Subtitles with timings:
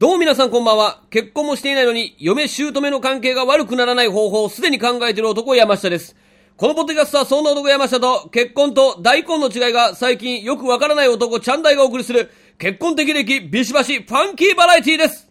[0.00, 1.02] どうも皆さんこんばんは。
[1.10, 6.14] 結婚もしていないのに、嫁姑の関係が悪くならない方法をすでに考えている男山下です。
[6.56, 15.28] このポッドキャストはそんな男山下と、結婚と大根の違いが最近よくわからない男チャンダイがお送りする、結婚的歴ビシバシファンキーバラエティです。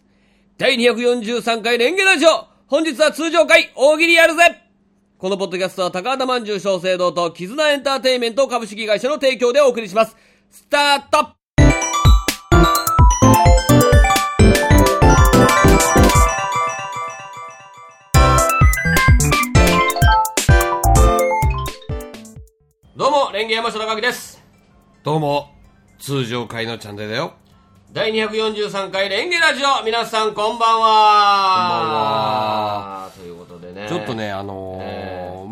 [0.58, 2.44] 第243回レンゲラジオ。
[2.66, 4.64] 本日は通常回、大喜利やるぜ
[5.16, 10.14] このポッドキャストは高畑まんじゅう小生堂と絆エンターテイメント株式会社の提供でお送りします。
[10.50, 11.37] スタート
[22.98, 24.42] どうも、レンゲ山下高木です。
[25.04, 25.54] どうも、
[26.00, 27.34] 通常会のチャンネルだよ。
[27.92, 30.88] 第243回レンゲラジオ皆さんこんばんは
[31.54, 31.90] こんばん
[33.04, 33.86] はということでね。
[33.88, 35.07] ちょっとね、あのーえ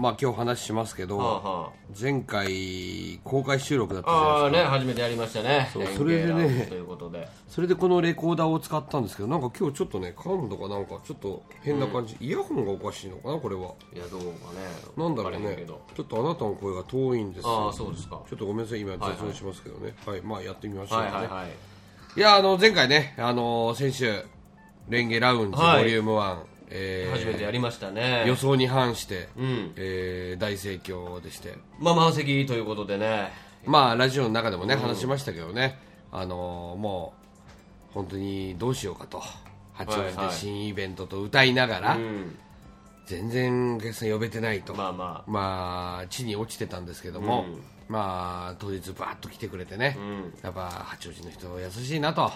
[0.06, 4.70] まあ今日話しますけど、はあは前回公開収録だったあ、じゃああね、ないですか。
[4.70, 5.68] 初めてやりましたね。
[5.72, 7.28] そうそれでねラウンジということで。
[7.48, 13.72] それでこのレコーダーを使ったんですけど、なんか今日ちょっとね、感度がなんかちょっと変な感じ、イヤホンがおかしいのかな、これは。
[13.92, 14.32] いや、どうかね。
[14.96, 15.66] なんだろうね。
[15.96, 18.22] ちょっとあなたの声が遠いんですよああ、そうですか。
[18.28, 19.92] ちょっとごめんなさい、今雑音しますけどね。
[20.06, 21.10] はい、まあやってみましょうかね。
[21.10, 21.48] はいはいはい。
[22.16, 24.22] いや、あの、前回ね、あの先週、
[24.88, 26.36] レンゲラウンジはいボリューム1、
[26.68, 28.24] えー初めてやりましたね。
[28.26, 29.72] 予想に反して、うん。
[29.76, 31.54] えー大盛況でして。
[31.78, 33.32] まあ、満席ということでね。
[33.64, 35.78] まあラジオの中でもね、話しましたけどね、
[36.12, 37.14] あのーも
[37.90, 39.22] う本当にどうしようかと
[39.72, 42.36] 八王子ではいはい新イベントと歌いながら、うん。
[43.06, 45.30] 全然お客さん呼べてないと、まあまあ。
[45.30, 50.34] まあ地に落ちてたんですけども、うんまあ当日バーッと来てくれてね、うん。
[50.42, 52.32] やっぱ八王子の人優しいなと、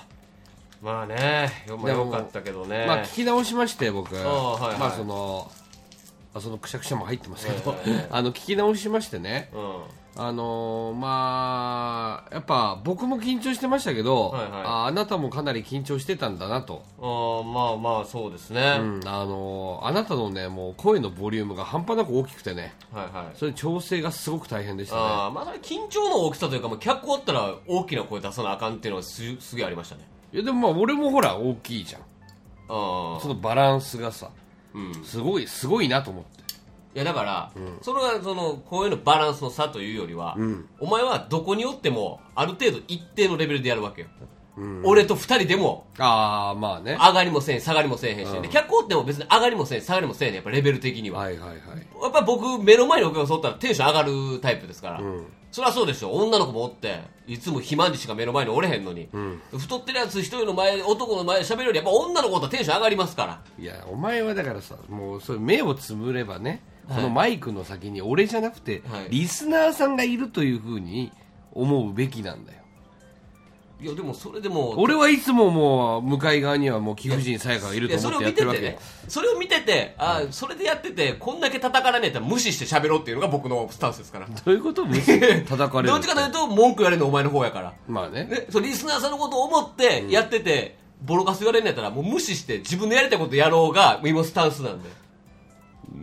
[0.83, 2.87] まあね、よまあよかったけどね。
[2.87, 4.79] まあ聞き直しまして僕、ああはいはい。
[4.79, 5.51] まあその
[6.33, 7.75] あそのくしゃくしゃも入ってますけど、
[8.11, 9.83] あの聞き直しましてね、うん。
[10.17, 14.51] あのーまあやっぱ僕も緊張してましたけど、はいはい。
[14.65, 18.79] ああなたもかなり緊張してたんだなと、ああまあまあ、そうですね。
[18.81, 22.75] うんあのーあなたのねもう声のボリュームが半端なく大きくてね。
[22.93, 23.37] はいはい。
[23.37, 25.03] それ調整がすごく大変でしたね。
[25.03, 32.03] ああまあ緊張の大きさというか、まあ、脚おったら大きな声出さなあかんっていうのがすすげえありましたねいやでもまあ俺もほら大きいじゃん。
[32.69, 34.31] そのバランスがさ
[34.75, 35.05] うん。
[35.05, 36.41] すごいすごいなと思って。
[36.93, 37.53] いやだから、
[37.83, 40.69] それはその声のバランスの差というよりは、ん。
[40.81, 44.09] お前はどこにおってもある程度一定のレベルでやるわけよ、
[44.83, 45.87] 俺と二人でも。
[45.99, 46.99] ああまあね。
[47.01, 51.59] 上がりもせん下がりもせえへんし、で脚おっても別に上がりもせん下がりもせえへんやっぱレベル的には、はいはいはい。
[52.03, 55.01] やっぱり僕目の前にお客さんおったらテンション上がるタイプですから、
[55.51, 56.13] そりゃそうでしょ。
[56.13, 59.09] 女の子もおっていつも肥満児しか目の前におれへんのに、
[59.57, 63.41] 太ってるやつ一人の前男の前で喋るよりやっぱ女の子とテンション上がりますから。
[63.59, 69.11] いやお前はだからさもうそれ目をつぶればね、このマイクの先に俺じゃなくて、はい。
[69.11, 71.13] リスナーさんがいるというふうに
[71.53, 72.60] 思うべきなんだよ
[73.83, 84.27] いやでもそれでも俺はいつももう向かい側にはもう貴婦人さやかがいると思れを見ててってやってるわけねそれを見ててあ、それでやっててこんだけ叩かれねえって無視して喋ろうっていうのが僕のスタンスですから。
[84.27, 85.19] どういうこと無視？
[85.47, 87.73] 叩かれるどっちかというと文句言われるのお前の方やから。
[87.89, 88.25] まあね。
[88.25, 94.91] ね、そうリスナーさんのことを思ってやってて、ボロカス言われんのやったらもう無視して自分のやりたいことやろうが今スタンスなんで。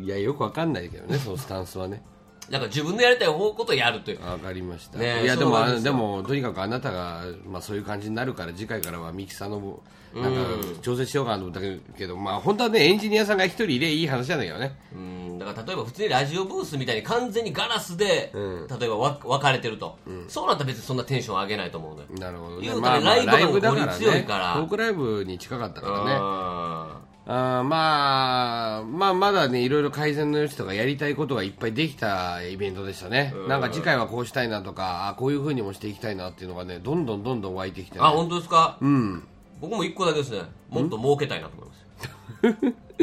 [0.01, 2.01] いやよくわかんないけどねそのスタンスはね
[2.49, 4.25] だから自分のやりたいことをやるという。
[4.25, 9.79] わかりました、ねいやでもでもとにかくあなたが、まあ、そういう感じになるから次回からはミキさんの
[10.15, 10.39] なんか
[10.81, 11.61] 調整しようかなと思った
[11.97, 14.75] けど、まあ本当はねエンジニアさんが一人いれいい話なんだけどね。
[14.93, 15.37] うん。
[15.37, 18.67] だから例えば普通にラジオブースみたいに完全にガラスで、うん。
[18.67, 19.97] 例えばわ分かれてると、
[20.27, 22.07] そうなったら別にそんなテンション上げないと思うのよ。
[22.17, 22.67] なるほどね。
[22.67, 24.53] 言うたらライブ感がより強いから。
[24.53, 33.33] トークライブに近かったからねあまあまあまだねいろいろ改善の余地とかやりたいことがいっぱいできたイベントでしたね。
[33.49, 39.27] なんか次回はこうしたいなとかあこういう風にもしていきたいなっていうのがねどんどんどんどん湧いてきて、ね、あ本当ですか、うん。
[39.59, 40.43] 僕も一個だけですね。
[40.69, 41.75] もっと儲けたいなと思いま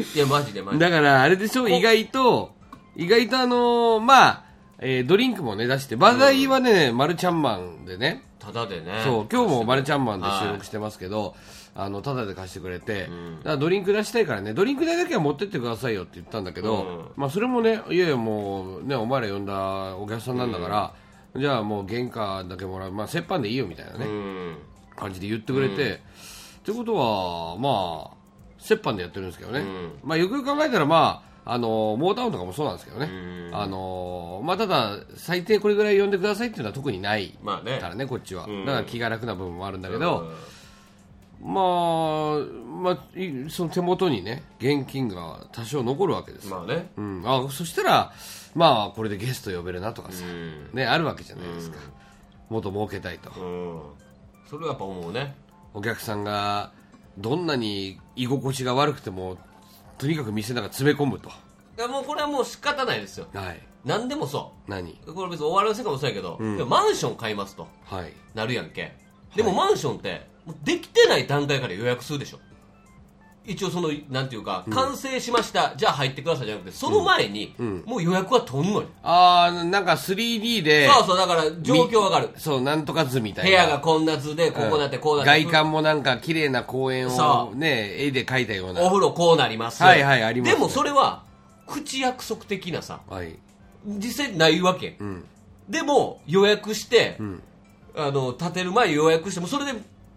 [0.03, 0.17] す。
[0.17, 0.85] いやマジでマジで。
[0.87, 1.69] だからあれでしょ？
[1.69, 2.55] 意外と
[2.97, 4.45] 意外とあのーまあ、
[4.79, 8.23] えードリンクもね出して話題はね、マルちゃんマンでね。
[8.39, 9.03] ただでね。
[9.05, 10.53] そう今日もマルちゃんマンで収はい。
[10.53, 11.35] 録してますけど、
[11.77, 13.11] あのタダで貸してくれて、だか
[13.45, 17.05] らドリンク出したいからねドリンク代だけは持ってってくださいよって言ったんだけど、うん。
[17.17, 20.95] まあ、それもねいやいやもうねお前ら呼んだお客さんなんだから、
[21.37, 24.57] じゃあもう原価だけもらう、まあ、折半でいいよみたいなね、うん。
[24.95, 28.17] 感じで言ってくれて、ってことはまあ
[28.71, 29.93] 折半でやってるんですけどね、うん。
[30.05, 33.51] まあ、よくよく考えたらまああのモータウンとかもそうなんですけどね、うん。
[33.53, 37.81] あのまあ、ただ最低これぐらい呼んでくださいっていうのは特にないまあね。
[37.81, 38.65] からねこっちは、うん。
[38.65, 40.31] だから気が楽な部分もあるんだけど、
[41.43, 42.39] まあ、
[42.83, 46.49] まあ、いその手元にね現金が多少残るわけです。
[46.49, 46.91] よ、まあね。
[46.97, 48.13] うん、あそしたら
[48.55, 50.71] まあこれでゲスト呼べるなとかさ、うん。
[50.73, 51.79] ね、あるわけじゃないですか、
[52.49, 53.81] もっと儲けたいと、うん。
[54.49, 55.35] それはやっぱ思うね。
[55.75, 56.73] お客さんが
[57.19, 59.37] どんなに居心地が悪くても
[59.99, 61.29] とにかく店の中詰め込むと。
[61.29, 63.27] いやもうこれはもう仕方ないですよ。
[63.35, 63.61] はい。
[63.85, 64.99] 何でもそ何？
[65.07, 66.69] うこれ別にお笑いの世界もそうやけど、うん。
[66.69, 67.67] マンション買いますと。
[67.85, 68.13] はい。
[68.35, 68.97] なるやんけ。
[69.37, 72.41] でもマンションってもうできてない段階から予約するでしょ。
[73.47, 77.83] 一応そのなんていうか、完成しましたじゃあ入ってくださいじゃなくてその前に、うん。
[77.85, 82.31] もう予約は取んのに、ああなんか 3D でそうそうだから状況わかる。
[82.37, 83.51] そうなんとか図みたいな。
[83.51, 88.81] 部屋がこんな図でここなってこうなって、外観もなんか綺麗な公園そをね絵で描いたような。
[88.81, 90.57] お風呂こうなりますはいはいありますね。
[90.57, 91.25] でもそれは
[91.67, 93.39] 口約束的なさはい。
[93.87, 95.25] 実際ないわけ、うん。
[95.69, 97.43] でも予約して、ん。
[97.97, 99.73] あの建てる前に予約してもそれで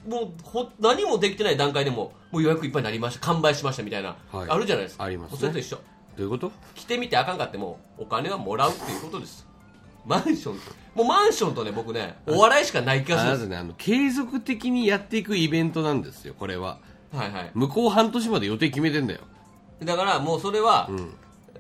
[0.08, 4.50] もうほ何もできてない段階でももう予約いっぱいになりました完売しましたみたいな、はい。
[4.50, 5.04] あるじゃないですか。
[5.04, 5.38] ありますね。
[5.40, 5.76] それと一緒。
[5.76, 5.82] ど
[6.20, 6.52] ういうこと？
[6.76, 9.46] 来てみてあかんかってもお金はもらうっていうことです。
[10.06, 10.60] マンション
[10.96, 13.50] もうマンションとね僕ねお笑いしかない気がする。
[13.50, 16.80] ねあの継続的にやっていくイベントなんですよこれは。
[17.14, 17.52] はいはい。
[17.54, 19.20] 向こう半年まで予定決めてんだよ。
[19.84, 21.14] だからもうそれは、ん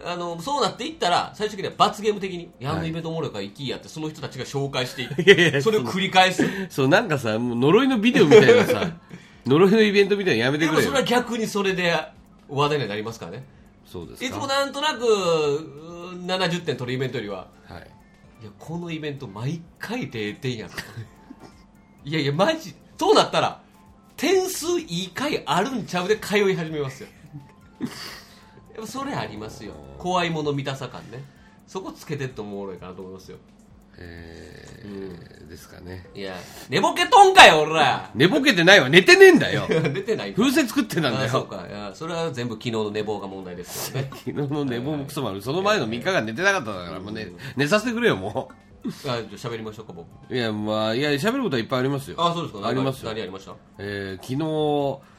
[0.03, 6.43] あのそうなっていったら最終的には罰ゲーム的にやんのイベントおもろいから行きやってその人たちが紹介していっていやいやそれを繰り返す。
[6.69, 8.91] そうなんかさもう呪いのビデオみたいなさ
[9.45, 10.81] 呪いのイベントみたいなのやめてくれよ。
[10.81, 11.93] でもそれは逆にそれで
[12.49, 13.45] 話題になりますからね。
[13.85, 14.25] そうですか。
[14.25, 17.87] いつもなんとなくうー70点取るイベントよりははい。
[18.41, 20.69] いやこのイベント毎回0点やん
[22.05, 23.61] いやいやマジそうなったら
[24.15, 27.09] 点数いい回あるんちゃうで通い始めますよ
[28.77, 29.73] やっぱそれありますよ。
[29.97, 31.23] 怖いもの見たさ感ね。
[31.65, 33.37] そこつけてってもおもろいかなと思いますよ。
[33.99, 36.05] えーですかね。
[36.13, 36.35] いや
[36.69, 38.11] 寝ぼけとんかよ俺ら。
[38.13, 38.89] 寝ぼけてないわ。
[38.89, 39.65] 寝てねえんだよ。
[39.93, 40.33] 出てない。
[40.33, 41.65] 風船作ってたんだあそうよか。
[41.67, 44.01] いやそれは全部昨日の寝坊が問題ですよ。
[44.01, 48.51] ね昨日の寝坊もクソもあるその前の3日間寝てなかったんだからもうね寝させてくれよも
[48.85, 50.05] あじゃあ喋りましょうか僕。
[50.29, 52.17] ういやまあいや喋ることはいっぱいありますよ。
[52.19, 53.09] あそうですかありますよ。
[53.11, 53.55] 何ありました？
[53.79, 55.16] えー昨日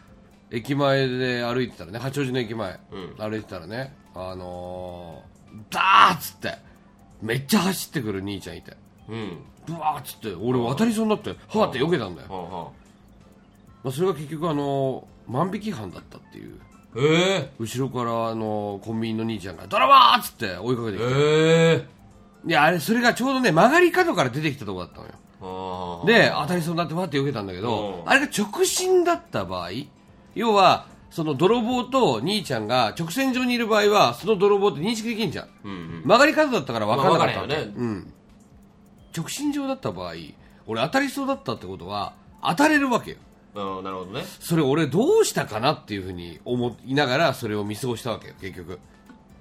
[0.50, 3.30] 駅前で歩いてたらね八王子の駅前、うん。
[3.30, 6.54] 歩いてたらねあのー、ダーッつって
[7.20, 8.76] めっちゃ走ってくる兄ちゃんいて。
[9.08, 9.38] うん。
[9.66, 12.64] ブワーッつって俺渡りそうになってはーって避けたんだよ、はあは
[13.84, 16.58] まあ、それが結局あのー万引き犯だったっていう。
[16.96, 21.86] あえ後ろからあのーコンビニの兄ちゃんが「ドラマー!」っつって追いかけてえきて、え
[22.48, 25.12] いやあれそれがちょうどね曲がり角から出てきたとこだったのよ。
[25.40, 28.10] ああで当たりそうになってわって避けたんだけどうん。
[28.10, 29.68] あれが直進だった場合
[30.38, 35.49] 要はその泥棒と兄ちゃんが直線上にいる場合はその泥棒って認識できんじゃん。
[35.64, 36.02] うんうん。
[36.05, 37.73] 曲がり角だったから分からなかったまあね。
[37.75, 38.12] うん、
[39.17, 40.14] 直進上だった場合
[40.67, 43.17] 俺当たりそうだったってことは当たれるわけよ。
[43.55, 44.23] うんなるほどね。
[44.38, 48.79] それ俺どうしたかなっていうふうに思いながらそれを見過ごしたわけよ結局。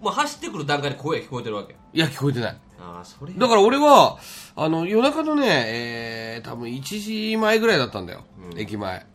[0.01, 1.75] もう走ってくる段階で声聞こえてるわけ。
[1.93, 2.57] いや聞こえてない。
[2.79, 4.17] ああそれだから俺は
[4.55, 8.23] あの夜中のね、えー、多分1時前ぐらいだったんだよ、
[8.55, 9.05] 駅前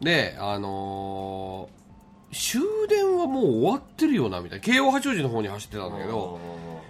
[0.00, 1.76] であのー
[2.32, 4.64] 終電はもう終わってるよなみたいな。
[4.64, 6.38] 京王八王子の方に走ってたんだけど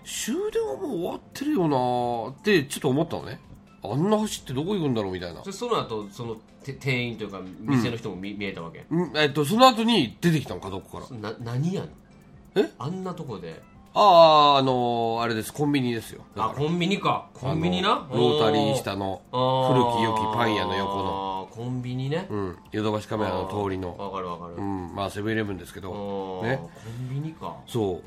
[0.05, 3.38] 終電はもう終わってるよなーってちょっと思ったのね。
[3.85, 5.44] あんな走ってどこ行くんだろうみたいな。
[5.44, 8.81] その後そのて店員というか店の人も見,、見えたわけ？
[8.93, 11.31] んえっとその後に出てきたの角っこから。
[11.31, 11.91] な何やねん
[12.67, 12.73] え？
[12.79, 13.62] あんなとこで
[13.98, 15.54] あああのーあれです。
[15.54, 16.22] コンビニですよ。
[16.37, 16.54] だから。
[16.54, 17.28] あコンビニか。
[17.32, 18.06] コンビニな？
[18.10, 21.02] あのロータリー下の古き良きパン屋の横の。
[21.04, 22.26] のコンビニね。
[22.28, 22.56] うん。
[22.72, 23.96] ヨドバシカメラの通りの。
[23.96, 24.94] わかるわかる、うん。
[24.94, 26.56] まあセブンイレブンですけあどーね。
[26.58, 27.56] コンビニか。
[27.66, 28.02] そ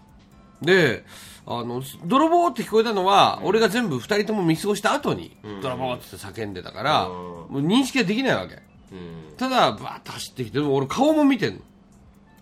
[0.61, 0.65] う。
[0.65, 1.05] で
[1.47, 7.13] あの泥棒って聞こえたのは、俺が全部2人とも見過ごした後に、泥棒って叫んでたから、うん。
[7.13, 8.55] もう認識はできないわけ。
[8.91, 9.35] うん。
[9.37, 11.61] ただバーッと走ってきてでも俺顔も見てんの、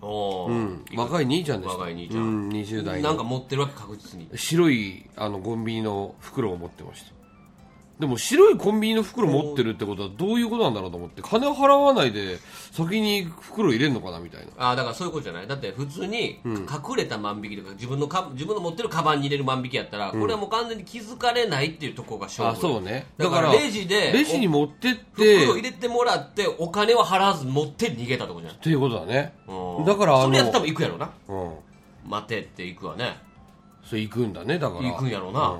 [0.01, 2.23] うん、若い兄ちゃんでした若い兄ちゃん。
[2.23, 4.29] うん、20代のなんか持ってるわけ確実に。
[4.35, 7.16] 白いあのコンビニの袋を持ってました
[7.99, 12.37] でも白いコンビニの袋持ってるってことはどういうことなんだろうと思って金払わないで
[12.71, 14.51] 先に袋入れんのかなみたいな。
[14.57, 15.47] ああだからそういうことじゃない？
[15.47, 23.07] だって普通に隠れた万引きとか自分のか自分の持ってるカバンに入れる万引きやったら、これはもう完全に気づかれないっていうところが勝負あそうね。
[23.17, 28.57] だからレジでレジに持ってって袋入れてもらってお金は払わず持って逃げたとこじゃない？
[28.57, 29.33] っていうことだね。
[29.47, 29.85] うん。
[29.85, 31.09] だからあのそれやったら行くやろな。
[31.27, 31.53] うん。
[32.05, 33.17] 待てって行くわね。
[33.83, 34.87] それ行くんだねだから。
[34.87, 35.49] 行くんやろな。
[35.49, 35.59] うん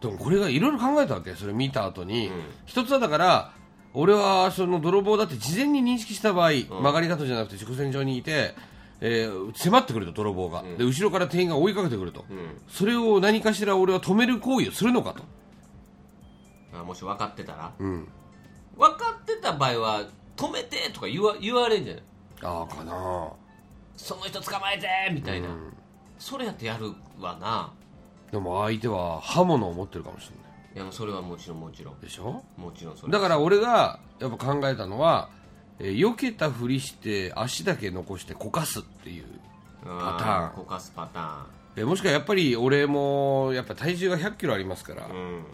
[0.00, 2.34] でもこれがいろいろ考えたわけそれ見た後に、うん。
[2.66, 3.52] 一つはだから
[3.92, 8.54] 俺はその泥棒だって事前に認識した場合、曲がり角じゃなくて直線上にいて、
[9.00, 12.60] えー迫ってくると泥棒が、で後ろから店員が追いかけてくると、うん。
[12.68, 15.22] それを何かしら俺は止める行為をするのかと、
[16.78, 17.72] あもし分かってたら？
[17.78, 18.08] うん、
[18.78, 20.04] 分かってた場合は
[20.36, 22.02] 止めてとか言わ言われんじゃない？
[22.42, 22.92] ああかな
[23.96, 25.48] その人捕まえてみたいな、
[26.18, 27.72] それやってやるわな
[28.32, 30.74] でも相手は刃物を持ってるかもしれない。
[30.76, 32.00] いやもうそれはもちろんもちろん。
[32.00, 32.42] でしょ？
[32.56, 35.28] もちろんそれだから俺がやっぱ考えたのは
[35.80, 39.24] えー避けたふりして足だけ残してこかすっていう
[39.82, 40.52] パターン。
[40.54, 41.46] こかすパタ
[41.76, 45.44] えーもしくはやっぱり俺もやっぱ体重が1 0 0キロありますから、ーンうん。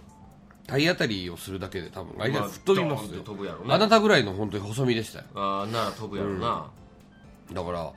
[0.66, 3.06] 体当たりをするだけで多分間まあ吹っ飛びますよ。
[3.08, 5.24] って飛ぶやろねあなたぐらいの本当に細身でしたよ。
[5.34, 6.66] ああなら飛ぶやろな、
[7.52, 7.92] だから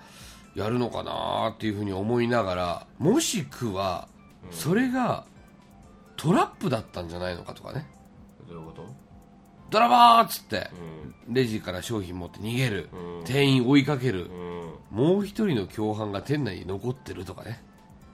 [0.55, 4.07] やるのかなっていうふうに思いながらもしくは
[4.51, 5.25] それが
[6.17, 7.87] トラップだったんじゃないのかとかね。
[8.47, 8.85] どういうこと？
[9.69, 10.69] ドラバーっつって。
[11.27, 11.33] うん。
[11.33, 12.89] レジから商品持って逃げる。
[12.91, 13.25] うん。
[13.25, 14.25] 店員追いかける。
[14.91, 14.97] うん。
[14.97, 17.61] もう一人の共犯が店内に残ってるとかね。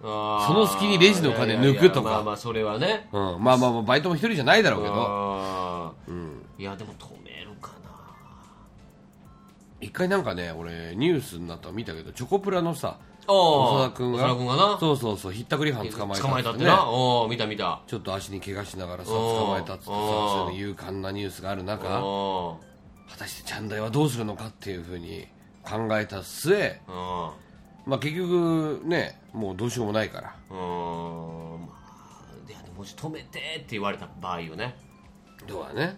[0.02, 0.08] そ
[0.54, 2.10] の隙にレジの金抜くとか。
[2.10, 3.08] まあまあそれはね。
[3.12, 7.90] うん、まあまあまあバイトも一人じゃないだろうけど、あうん、ーいやでも止めるかな。
[9.82, 14.36] 一回なんかね俺ニュースになったの見たけどチョコプラのさ長田君が。
[14.36, 14.78] 君がな。
[14.80, 15.34] そうそうそう。
[15.34, 16.86] ひったくり犯捕まえた捕まえたってねな。
[16.86, 17.82] おお見た見た。
[17.88, 22.02] ちょっと足に怪我しながらさうん捕まえたっつってさうんそういう勇敢なニュースがある中あ
[23.12, 25.28] 果たしてチャンダイはどうするのかっていうふうに
[25.64, 27.34] 考えた末、あ
[27.86, 30.36] まあ、結局ねもうどうしようもないから。
[30.50, 30.58] うん。
[30.58, 31.74] ま
[32.48, 34.76] あいやでももし止めてって言われた場合よね。
[35.48, 35.98] どうだね。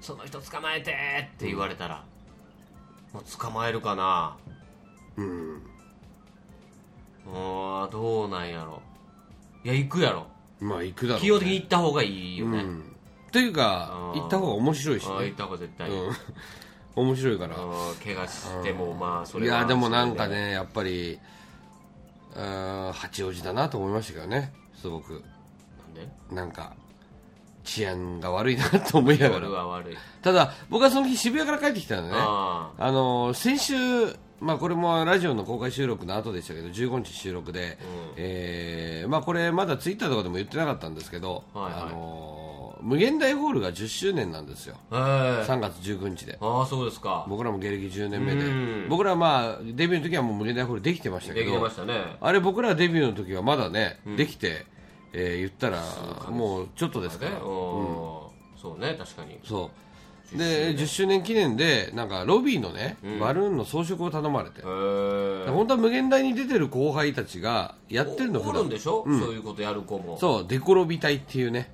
[0.00, 0.92] その人捕まえて
[1.34, 2.04] って言われたら、
[3.12, 4.36] もう捕まえるかな。
[5.16, 5.73] うん
[7.26, 7.90] うん。
[7.90, 8.82] どうなんやろ。
[9.64, 10.26] いや行くやろ。
[10.60, 12.96] まあ行くだろう、ね、基本的に行った方がいいよね、うん。
[13.32, 15.12] というかうん行った方が面白いしね。
[15.14, 16.14] ああ行った方が絶対いい、うん。
[16.96, 17.56] 面白いから。
[17.56, 17.94] うん。
[18.02, 21.18] 怪我してもまあそいれはやでもなんかねやっぱり
[22.36, 24.52] うん八王子だなと思いましたけどね。
[24.74, 25.22] すごく。
[26.30, 26.74] なんか
[27.62, 29.96] 治安が悪いなと思いなが俺らは悪い。
[30.22, 32.16] ただ僕はその日渋谷から帰ってきたんでね。
[32.18, 33.74] ああの先週、
[34.40, 37.78] まあ、これもラジオの公開収録の後でしたけど15日収録で、
[38.16, 41.82] えーまあ、これまだツイッターとかでも言ってなかったんですけど、はいはい。
[41.84, 44.76] あの無限大ホールが10周年なんですよ。
[44.90, 46.36] あええ3月19日で。
[46.38, 47.24] ああそうですか。
[47.30, 48.44] 僕らも芸歴10年目で。
[48.44, 48.88] うん。
[48.90, 52.16] 僕らはまあデビューの時はもう無限大ホールできてましたけできてどましたね。
[52.20, 54.66] あれ僕らデビューの時はまだね、できて、
[55.14, 55.82] えー言ったら
[56.30, 57.36] もうちょっとですから、ね。
[57.38, 57.42] うん。
[57.44, 59.38] そうね確かに。
[59.44, 59.84] そう
[60.32, 70.18] で10周年記念でなんかロビーのね、バルーンの装飾を頼まれて、本当は無限大に出てる後輩たちがやってるのおるんでしょ、そういうことやる子も。
[70.18, 71.70] そうデコロビ隊っていうね。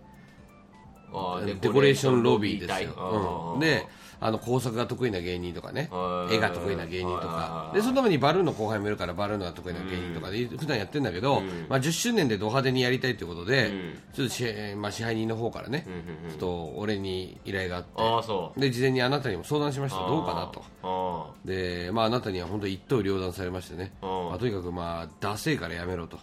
[1.60, 2.84] デコレーションロビーです隊。
[2.84, 3.86] よ、うん、で
[4.20, 6.34] あの工作が得意な芸人とかねはい。
[6.36, 7.26] 絵が得意な芸人とか。
[7.28, 13.70] はいでそのためにバルーンの後輩もいるからバルーンが得意な芸人とかで普段やってるんだけど、まあ、10周年でド派手にやりたいということで、
[14.12, 14.44] ちょっと支,、
[14.76, 15.86] まあ、支配人の方からね、
[16.28, 18.60] ちょっと俺に依頼があって。
[18.60, 20.06] で事前にあなたにも相談しました。
[20.06, 20.64] どうかなと。
[20.82, 26.18] あで、まあ、あなたには本当一刀両断されましてね、うんまあ、とにかくまあダセいからやめろと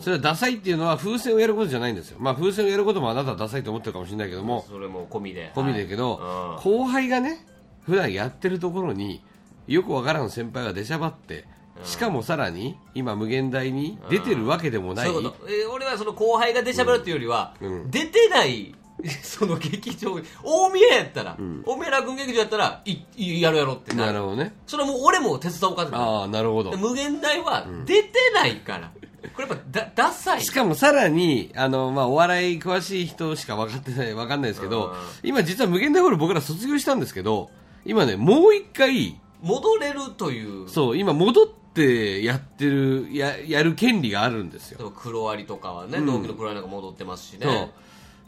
[0.00, 5.52] それはダサいっていうのは風船をやることじゃないんですよ、まあ、風船をやることもあなたはダサいと思ってるかもしれないけどもそれも込みで。
[5.54, 7.46] 込みだけど、はい後輩がね
[7.82, 9.22] 普段やってるところに
[9.66, 11.44] よくわからん先輩が出しゃばって
[11.84, 17.90] しかもさらに今無限大に出てるわけでもないそういうえー俺はその後輩が出しゃばるっていうよりは、うん。
[17.90, 18.74] 出てない
[19.22, 24.20] その劇場大宮やったら、大宮楽劇場やったらいいやるやろってなる。
[24.20, 24.54] ほどね。
[24.66, 26.70] それはもう俺も手伝おうかってああなるほど。
[26.70, 28.90] で無限大は出てないから、
[29.34, 30.42] これやっぱだダサい。
[30.42, 37.50] しかもさらにあの、まあ、お笑い詳しい人しか分かってない分かんないですけど今実は無限大ホール僕ら卒業したんですけど
[37.84, 40.68] 今ねもう一回戻れるという。
[40.68, 44.92] そう今戻ってやってるややる権利があるんですよ。
[44.94, 47.72] 黒アリとかはね、同期の黒アリなんか戻ってますしね。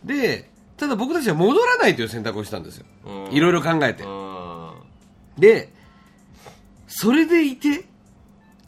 [0.04, 2.86] でただ僕たちは戻らないという選択をしたんですよ。
[3.06, 3.32] うん。
[3.32, 4.04] いろいろ考えて。
[4.04, 4.70] うん。
[5.38, 5.72] で
[6.88, 7.84] それでいて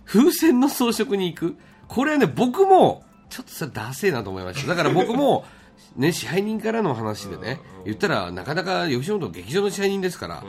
[0.05, 1.57] 風船の装飾に行く
[1.89, 4.69] これはね僕もちょっとそれダセえなと思いました。
[4.69, 5.45] だから僕も
[5.97, 10.45] ね支配人からの話でね言ったらなかなか吉本劇場の支配人ですから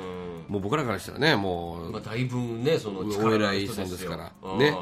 [0.48, 4.32] もう僕らからしたらねもうまあ、だいぶねそのお偉いさんですから。
[4.44, 4.60] うん。
[4.60, 4.76] ね。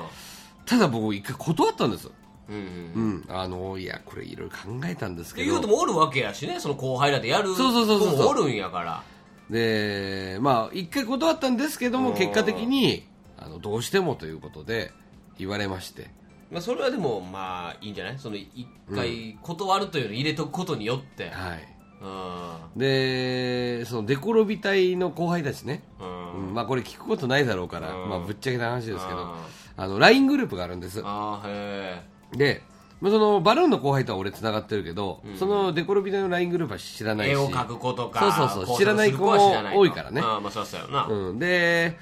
[0.65, 2.09] ただ僕一回断ったんです
[2.49, 3.35] うんうんうん。
[3.35, 9.03] あのいやこれいろいろ考えたんですけで言うとどもおるわけやしねその後輩らでやるそうそうそうそう子もおるんやから。
[9.49, 12.15] でまあ一回断ったんですけどもうん。
[12.15, 13.07] 結果的に
[13.37, 14.91] あのどうしてもということで
[15.37, 16.09] 言われまして
[16.53, 18.19] まあ、それはでもまあいいんじゃない？
[18.19, 21.29] その一回断るというのを入れとくことによって。
[21.29, 21.67] はい。
[22.01, 22.79] うん。
[22.79, 26.47] でそのデコロビ隊の後輩たちね、うん。
[26.47, 28.09] うんまあ、これ聞くことないだろうから、うん。
[28.09, 29.33] まあ、ぶっちゃけた話ですけどうん。
[29.75, 31.01] あの LINE グループがあるんです。
[31.03, 32.01] ああへ
[32.33, 32.61] で
[33.01, 37.29] まあそのバルーンの後輩とは俺つながってるけど、そのデコロビ隊の LINE グループは知らないし。
[37.31, 40.21] え絵を描く子とかそうそうそう知らない子も多いからね。
[40.21, 41.97] ああまあそうそうやな、うん、で、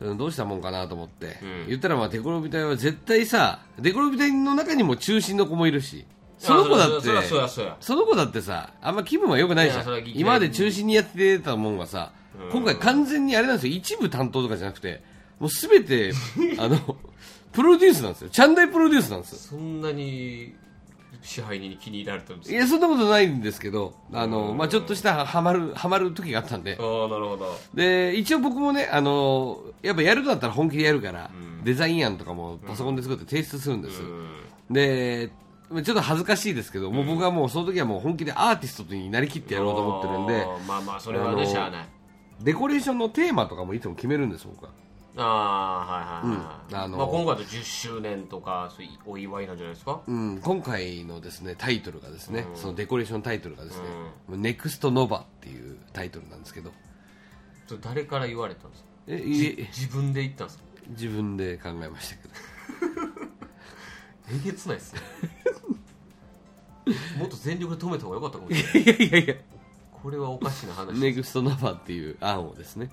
[0.00, 1.66] うん、どうしたもんかなと思って、ん。
[1.68, 6.06] 言ったらまあデコロビ隊は絶対さデコロビ隊の中にも中心の子もいるし。
[6.38, 7.08] その子だって
[7.80, 10.02] その子だってさあんま気分は良くないじゃん。
[10.14, 12.12] 今まで中心にやってたもんがさ、
[12.52, 13.74] 今回完全にあれなんですよ。
[13.74, 15.02] 一部担当とかじゃなくて
[15.40, 16.12] もう全て
[16.58, 16.96] あの
[17.52, 18.30] プロデュースなんですよ。
[18.30, 19.38] チャンダイプロデュースなんですよ。
[19.38, 20.54] そんなに
[21.22, 26.78] 支配人に気に入られたんですいやそんなことないんですけどあの、まあ、ちょっとしたハマるハマる時があったんで。
[26.80, 27.58] ああなるほど。
[27.74, 31.30] で一応僕もねあのやっぱやるとなったら本気でやるから、
[31.64, 34.00] デザイン案とかもパソコンで作って提出するんです、
[34.70, 35.30] で
[35.84, 41.88] ちょっと恥ずかしいですけど、もう僕はもうその時はもう本気でアーティストになりきってやろうと思ってるんでまあまあそれはねしゃあない。
[42.40, 44.70] デコレーションのテーマとかもいつも決めるんです僕は
[45.20, 46.76] ああはいはいはい、うん。
[46.78, 50.00] あのまあ、今回だと10周年とかそういうお祝いなんじゃないですか？
[50.06, 53.82] うん、今回のですねタイトルがですね、そのデコレーションタイトルがですね
[54.28, 56.70] 「ネクストノバっていうタイトルなんですけど。
[57.82, 58.88] 誰から言われたんですか？
[59.08, 59.16] え
[59.76, 60.64] 自分で言ったんですか？
[60.90, 62.34] 自分で考えましたけど。
[64.30, 65.00] えげつないっすね。
[67.18, 68.96] もっと全力で止めた方が良かったかもしれない。
[68.96, 69.34] いやいやいや
[70.02, 72.88] これはおかしな話ネクストノバっていう案をですね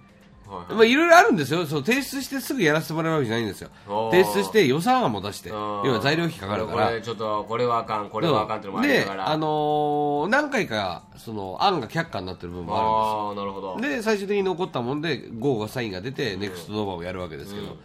[0.48, 1.66] はいまあいろいろあるんですよ。
[1.66, 3.70] そう提出してすぐやらせてもらうわけじゃないんですよ。
[4.12, 6.88] 提出して予算案も出して要は材料費かかるから。
[6.88, 8.10] これちょっとこれはあかん。
[8.10, 9.30] これはあかんっていうのもありなでがら。
[9.30, 13.30] あのー何回かその案が却下になってる部分もあるんですよ。
[13.30, 13.82] ああなるほど。
[13.82, 17.80] で最終的に残ったもんで GO がサインが出てネクストノーバーをやるわけですけど、うん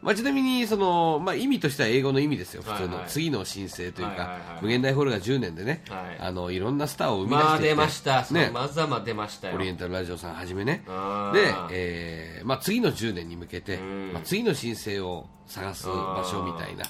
[0.00, 2.96] まあ、ちなみにその、まあ、意味としては英語の意味ですよ普通の、はい。
[3.00, 6.18] はい次の申請というか、はいはいはい無限大ホールが10年でね、はい。
[6.20, 8.50] あのいろんなスターを生み出してまあました、ね。
[8.52, 9.56] まざま出ましたよ。
[9.56, 10.84] オリエンタルラジオさんはじめね。
[11.32, 14.12] で、えーまあ、次の10年に向けて、ん。
[14.12, 16.84] まあ、次の申請を探す場所みたいな。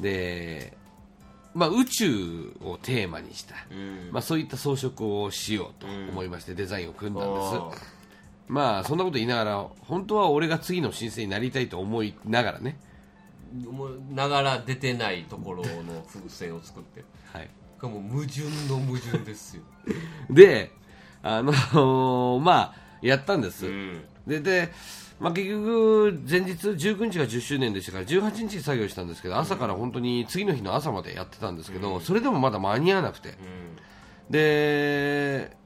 [0.00, 0.76] で、
[1.54, 4.10] まあ、宇宙をテーマにした、うん。
[4.12, 7.95] まあ、そういった装飾をしようと思いまして、デザインを組んだんです
[8.48, 12.78] まあそんなこと言いながら本当は俺が次の申請になりたいと思いながらね、
[14.10, 17.00] ながら出てないところの風船を作って。
[17.00, 17.48] るはい、
[17.92, 19.62] もう矛盾の矛盾ですよ、
[20.30, 20.70] で
[21.22, 24.04] あのまあやったんです、うん。
[24.26, 24.72] でで、
[25.18, 33.34] まあ、結局前日19日が10周年でしたから18日作業したんですけど朝から本当に次の日の朝までやってたんですけど、それでもまだ間に合わなくて。
[34.30, 35.56] で、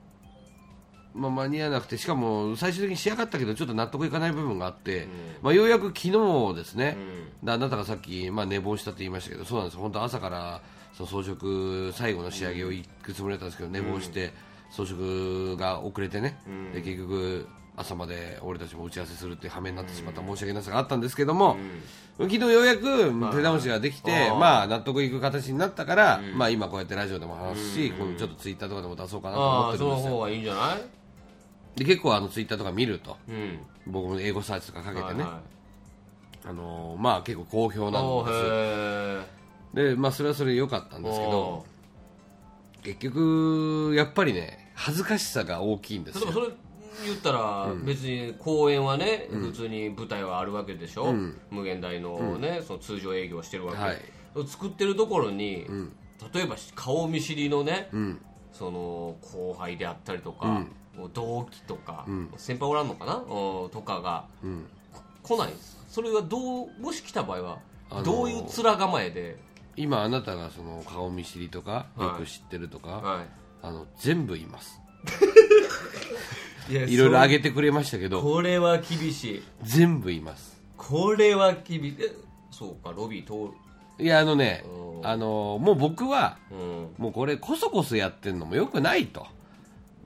[1.14, 5.08] まあ、間に合わなくてしかも最終的に仕上がったけどちょっと納得いかない部分があって、
[5.42, 6.96] まあ、ようやく昨日ですね、
[7.42, 10.60] であなたがさっき、まあ、寝坊したって言いましたけどそうなんです本当朝から
[10.92, 14.32] その装飾最後の仕上げを行くつもりだったんですけど、寝坊して
[14.70, 16.38] 装飾が遅れてね、
[16.72, 17.46] で結局
[17.76, 21.56] 朝まで俺たちも打ち合わせするっていう羽目になってしまった申し訳なさがあったんですけども、
[22.18, 24.36] 昨日ようやく手直しができて、あー。
[24.36, 30.02] まあ、納得いく形になったから、まあ、今こうやってラジオでも話すし、このちょっとツイッターとかでも出そうかなと思ああってるんですよ。
[30.02, 30.99] その方がいいんじゃない？
[31.76, 33.16] で結構あのツイッターとか見ると。
[33.28, 33.58] うん。
[33.86, 35.40] 僕も英語サーチとかかけてね、はいは
[36.46, 39.24] あのーまあ結構好評なんで
[39.74, 39.94] す。
[39.94, 41.64] でまあそれはそれで良かったんですけど
[42.82, 46.32] 結局やっぱりね恥ずかしさが大きいんですよ。
[46.32, 46.46] それ
[47.04, 51.14] 言ったら別に公演はね、普通に舞台はあるわけでしょ、
[51.50, 53.98] 無限大のね、その通常営業をしてるわけ、はい。
[54.46, 55.66] 作ってるところに、
[56.34, 58.18] 例えば顔見知りのね、ん。
[58.52, 60.66] その後輩であったりとか、
[61.14, 63.70] 同期とか、先輩おらんのかな、うん。
[63.70, 64.26] とかが、
[65.22, 65.78] こ来ないんです。
[65.88, 67.58] それはどうもし来た場合は
[67.90, 69.36] あのーどういう面構えで、
[69.76, 72.06] 今あなたがその顔見知りとかはい。
[72.08, 73.24] よく知ってるとか、は
[73.62, 74.80] あの全部います。
[76.70, 79.42] い、ろいろそ挙げてくれましたけどこれは厳しい。
[79.62, 80.60] 全部います。
[80.76, 81.96] これは厳しい。
[82.00, 82.14] え
[82.50, 84.04] そうかロビー通る。
[84.04, 85.06] いやあのねうん。
[85.06, 86.94] あのもう僕はうん。
[86.98, 89.26] もうこれこそこそやってんのもよくないと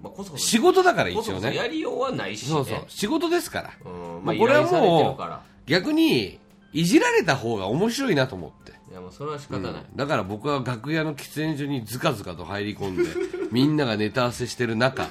[0.04, 0.44] まあ、こそこそ。
[0.44, 1.54] 仕事だから一応ね。
[1.54, 2.84] やりようはないし、ね、そうそう。
[2.88, 3.70] 仕事ですから。
[3.84, 3.92] うん。
[3.92, 6.38] まあ、まあこれはもう逆に
[6.72, 8.72] いじられた方が面白いなと思って。
[8.90, 13.10] いやもうそれは仕方ない、だから僕は楽屋の喫煙所にずかずかと入り込んで
[13.50, 15.08] みんながネタ合わせしてる中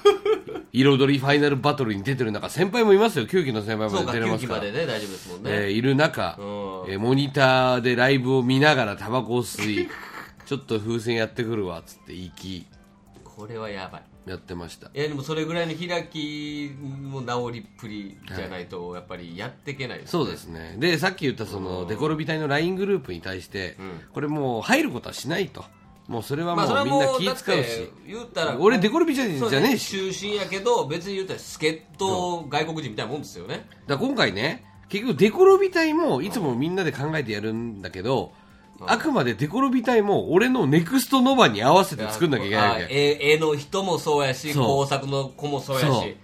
[0.71, 3.25] 彩りファイナルバトルに出てる中先輩もいますよ。
[3.25, 4.59] 9期の先輩そうか9まで出れますから。
[4.61, 6.45] 期までね大丈夫ですもんね、えーいる中、うん。
[6.93, 9.89] えーモニターでライブを見ながらタバコを吸い
[10.45, 12.65] ちょっと風船やってくるわっつって行き。
[13.23, 14.87] これはやばいやってました。
[14.93, 20.75] いやでもそれぐらいの開きも治りっぷりじゃないとやっぱりやっていけないです、そうですね。
[20.79, 23.77] でさっき言ったそのデコロビ隊の LINE グループに対して、
[24.13, 25.65] これもう入ることはしないと。
[26.07, 29.39] もうそれはもうみんな気使うし、て言ったら俺デコロビじゃね
[29.73, 29.91] えし。
[29.91, 33.67] 中心やけど別に言ったら助っ人外国人みたいなもんですよね。
[33.87, 38.33] だ今回ね結局デコロビ隊もいつもみんなで考えてやるんだけど、
[38.87, 46.17] あくまでデコロビ隊も俺のネクストノバに合わせて作んなきゃいけないわあけ絵絵の人もそうやし工作の子もそうやし。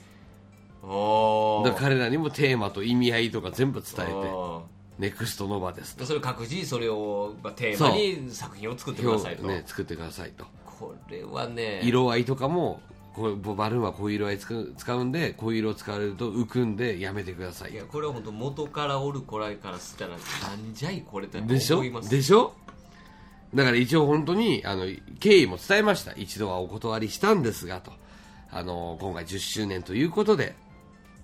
[0.81, 4.61] だ彼らにもテーマと意味合いとか全部伝えてあ
[4.97, 6.05] ネクストノバですと。
[6.05, 10.45] それ各自それをまあテーマに作品を作ってくださいと、ね作ってくださいと。
[10.65, 11.81] これはね。
[11.83, 12.81] 色合いとかも
[13.19, 17.73] こうバルーンはこういう色合い使う使うんでこういう色を使われると浮くんでやめてください。
[17.73, 21.75] いやこれは本当元からおるこらいからしたらなんじゃいこれってでしょ？
[21.75, 22.09] 思います。
[22.09, 22.53] でしょ？
[23.53, 24.85] だから一応本当にあの
[25.19, 26.13] 経緯も伝えました。
[26.13, 27.91] 一度はお断りしたんですがと。
[28.51, 30.55] あの今回10周年ということで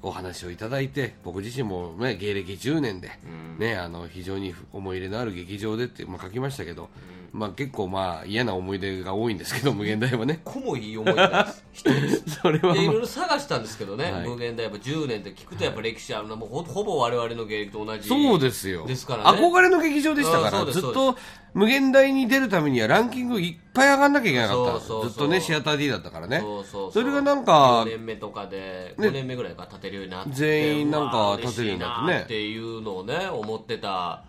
[0.01, 3.11] お話をいただいて僕自身も、ね、芸歴10年で、
[3.57, 6.89] ね、あの非常に思い入れのある劇場でって、まあ、書きましたけど、
[7.35, 10.39] まあ、結構まあ嫌な思い出が多いんですけど無限大はね。
[10.45, 12.23] こもいい思い出です。
[12.41, 14.27] それは、でいまろいろ探したんですけどね、はい。
[14.27, 18.87] 無限大やっぱ10年って聞くとやっぱ歴史あるな、もうほほぼ我々の芸歴と同じそうですよ。
[18.87, 19.39] ですからね。
[19.39, 21.17] 憧れの劇場でしたからずっと
[21.55, 24.79] 無限大に出るためにはランキングいっぱい上がんなきゃいけなかった。
[25.07, 26.43] ずっとねシアター D だったからね。
[26.91, 29.07] それがなんか4年目とかでね。
[29.07, 32.21] 5年目ぐらいから立てるようになって、全員なんか立てるようになってね。
[32.23, 34.25] っていうのをね思ってた。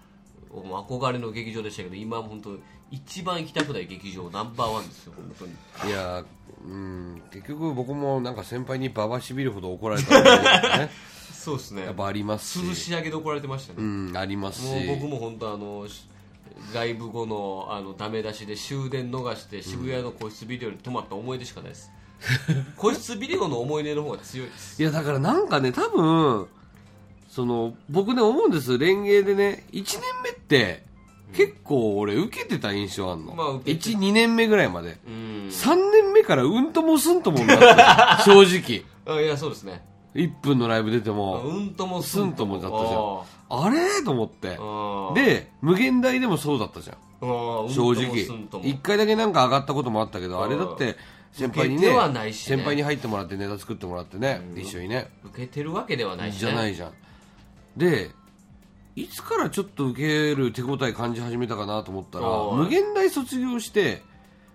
[0.53, 2.57] 憧れの劇場でしたけど今本当
[2.91, 5.91] 一番行きたくない劇場ナンバーワンですよ本当に。
[5.91, 6.25] いや
[6.65, 10.91] うん結局僕もなんか先輩にババしびるほど怒られたね、
[11.35, 11.87] そうですね。
[11.87, 12.75] やっぱありますし。
[12.77, 14.87] し上げで怒られてましたね、うんありますし。
[14.87, 16.07] もう僕も本当あのし
[16.75, 21.91] ライブ後のあのダメ出しで終電逃して渋谷の個室ビデオに泊まった思い出しかないです、
[22.77, 24.81] 個室ビデオの思い出の方が強いです。
[24.81, 26.47] いやだからなんかね多分
[27.29, 28.79] その僕ね思うんです。
[28.79, 30.85] レンゲでね1年目って
[31.35, 34.99] 結構俺受けてた印象あんの、まあ受けて12年目ぐらいまで。
[35.07, 35.15] うん。
[35.49, 37.59] 3年目からうんともすんともになっ
[38.19, 39.17] て 正直。
[39.19, 39.85] あいやそうですね。
[40.15, 42.59] 1分のライブ出てもうんともすんとも。
[42.59, 44.57] だったじゃんああれと思って。
[44.57, 45.13] ー。
[45.15, 46.97] で無限大でもそうだったじゃん。
[47.21, 48.27] 正直。
[48.63, 50.45] 一回だけなんか上がったこともあったけどうん。
[50.45, 50.97] あれだって
[51.33, 52.33] 先輩にねね。
[52.33, 55.11] 先輩に入ってもらってネタ作ってもらってね一緒にね。
[55.25, 56.93] 受けてるわけではないし、ね、じゃないじゃん。
[57.77, 58.11] で
[58.97, 62.57] いつからちょっと受ける手応え感じ始めたかなと思ったらはい。
[62.65, 64.03] 無限大卒業して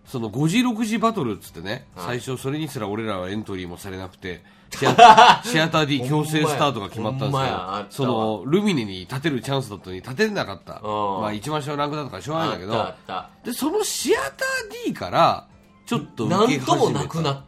[0.06, 2.19] その5時6時バトルっつってねはい。
[2.19, 4.43] 最初それにすら俺らはエントリーもされなくて
[5.43, 10.81] シアター D 強制スタートが決まったんですけどそのルミネに立てるチャンスだったのに立てなかった。
[10.84, 11.21] うん。
[11.21, 12.93] まあ一番下のランクだったからしょうがないんだけど。
[13.43, 14.31] でそのシアター
[14.86, 15.47] D から
[15.86, 17.41] ちょっとた受けなんとも始めなくなった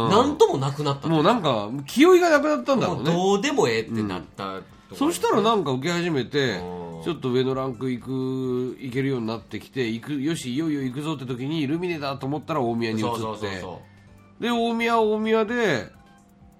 [0.00, 0.38] なん。
[0.38, 4.64] ともなくなったもうなんか気負いがなくなったんだろもううねどうでもええってなったとか
[4.96, 7.02] そしたらなんか受け始めてうん。
[7.04, 13.80] ちょっと上のランク行く行けるようになってきて行くよしいよいよ行くぞって時にルミネだと思ったら大宮に移そうそうそうってそ
[14.42, 15.88] で大宮は大宮で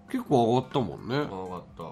[0.09, 1.17] 結構上がったもんね。
[1.17, 1.85] う分かった。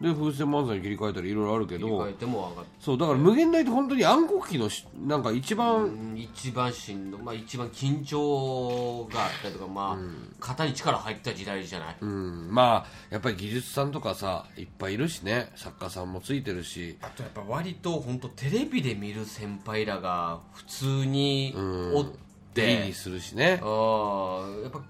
[0.00, 1.86] で風船漫才に切り替えたりいろいろあるけど。
[1.88, 12.48] 切り替えても分かっそうだから無限大って本当に暗黒期のしなんか一た番うん一番しんどまあ一番緊張があったりとかまあ、肩に力入った時代じゃない、うん。
[12.52, 15.50] まあやっぱり技術さんとかさいっぱいいるしね。
[15.56, 16.96] 作家さんもついてるし。
[17.02, 21.96] あとやっぱ割と本当テレビで見る先輩らが普通にうん。
[21.96, 22.06] おっ
[22.54, 23.60] 出入りてするしね。
[23.62, 24.80] ああやっぱ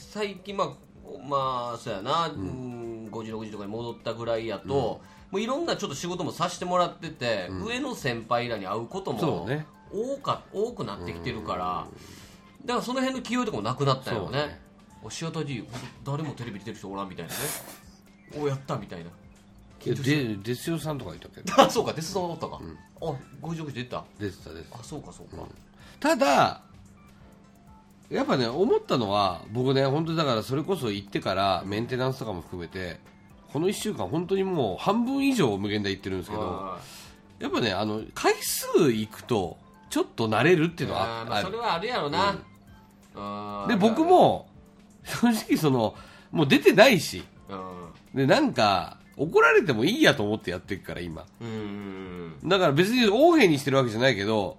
[0.00, 0.68] 最近まあ
[1.28, 9.66] まあそうやな、うん、5時6時とかに戻ったぐらいやと、もういろんなちょっと仕事もさせてもらってて、上の先輩らに会うこともそうね。
[9.92, 11.86] 多か多くなってきてるから、
[12.64, 14.38] だからその辺の気負いとかもなくなったよね。
[14.38, 14.60] ね。
[15.02, 15.66] おシアター D
[16.04, 17.38] 誰もテレビ出てる人おらんみたいなね。
[18.38, 19.10] おやったみたいな。
[19.84, 21.40] ででですよさんとかいたけ？
[21.40, 22.60] ど あそうか鉄道おったか、
[23.00, 23.04] あ
[23.42, 24.04] 5時6時出た。
[24.18, 24.78] 出てた出てた。
[24.78, 25.42] あそうかそうか、
[25.98, 26.62] ただ
[28.10, 32.98] やっぱね思ったのは僕ね本当にだからそれこそ行ってからメンテナンスとかも含めて
[33.52, 36.78] この1週間本当にもう半分以上無限大行ってるんですけどあ
[37.38, 39.56] やっぱねあの回数行くと
[39.88, 42.38] ちょっと慣れるっていうのはああーまあ、それはあるやろな、
[43.16, 44.48] あーで僕、も
[45.04, 45.94] 正直その
[46.30, 47.90] もう出てないしうん。
[48.14, 51.26] でなんか怒られてもいいやと思ってやってるから今。
[51.40, 54.56] うんうんだから別に横柄にしてるわけじゃないけど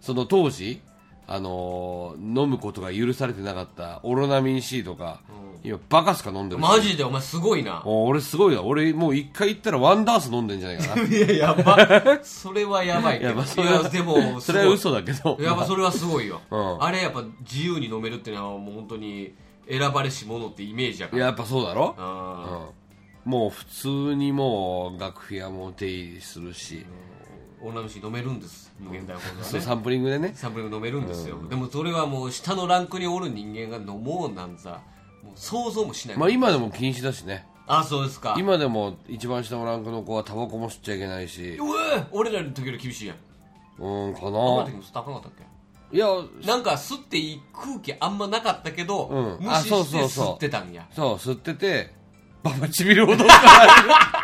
[0.00, 0.80] その当時
[1.26, 5.20] あのー飲むことが許されてなかったオロナミン C とか、
[5.62, 7.82] 今バカすか飲んでるしマジでお前すごいな。
[7.86, 8.62] 俺すごいな。
[8.62, 11.02] 俺もう一回行ったらワンダース飲んでんじゃないかな。
[11.02, 11.78] いややば
[12.22, 13.20] それはやばい。
[13.20, 13.22] い。
[13.22, 15.38] やまあそれはやでもそれは嘘だけど。
[15.40, 16.82] やっぱそれはすごいよ、うん。
[16.82, 19.32] あれやっぱ自由に飲めるっていうのはもう本当に
[19.68, 21.18] 選ばれし者ってイメージやから。
[21.18, 22.68] いややっぱそうだろ、あ
[23.24, 28.72] うん、もう普通にもう楽屋も出入りするし、ー女の子飲めるんです。
[28.78, 29.44] 無限大ほどね。
[29.44, 30.32] そうサンプリングでね。
[30.34, 34.80] サンプリング飲めるんですよ、でもそれはもう下のランクにおる人間が飲もうなんざ
[35.22, 37.46] もう想像もしない、まあ今でも禁止だしね。
[37.66, 38.34] あそうですか。
[38.38, 41.52] 今でも一番下のランクの子はタバコも吸っちゃいけないし。
[41.52, 41.62] う
[41.96, 43.16] え俺らの時より厳しいやん。
[43.78, 44.30] うんかな。
[44.30, 45.96] な時も吸ったらあかんかったっけ？
[45.96, 46.06] いや
[46.44, 49.46] なんか吸っていい空気あんまなかったけど、うん。
[49.46, 50.26] 無視してあそうそうそう。
[50.32, 50.86] 吸ってたんや。
[50.92, 51.94] そう吸ってて
[52.42, 54.23] ババちびるほどから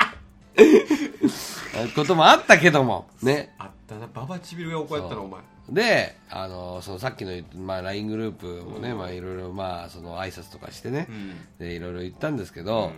[1.94, 3.08] こともあったけども。
[3.22, 3.54] ね。
[3.58, 4.06] あったな。
[4.12, 5.40] ババチビルが怒やったのお前。
[5.70, 11.08] であのそのさっきのまあ、LINE グループもね、まあ、いろいろまあその挨拶とかしてね、
[11.58, 12.92] でいろいろ言ったんですけど、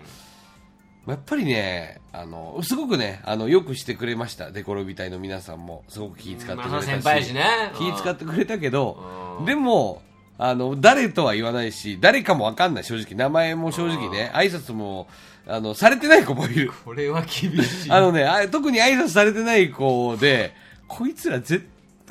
[1.05, 4.51] まあやっぱりねあのすごくねあのよくしてくれました。
[4.51, 5.85] デコロビ隊の皆さんも。
[5.88, 7.45] すごく気使ってくれたし,、まあ先輩やしね。
[7.77, 10.03] 気使ってくれたけどでも
[10.38, 12.85] あの誰とは言わないし誰かも分かんない。
[12.85, 13.15] 正直。
[13.15, 14.33] 名前も正直ね。
[14.35, 15.09] 挨拶も
[15.47, 16.73] あのされてない子もいる。
[16.85, 17.91] これは厳しい。
[17.91, 20.55] あのねあ特に挨拶されてない子で
[20.89, 21.63] こいつらぜ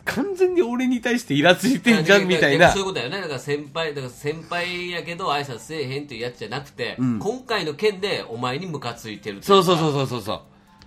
[0.03, 2.71] 完全に俺に対してイラついてんじゃんみたいな。
[2.71, 3.21] そういうことだよね。
[3.21, 10.41] だから先輩だから先輩やけど挨拶せえへんというやつじゃなくて、今回の件でお前にムカついてるそうそうそうそうそう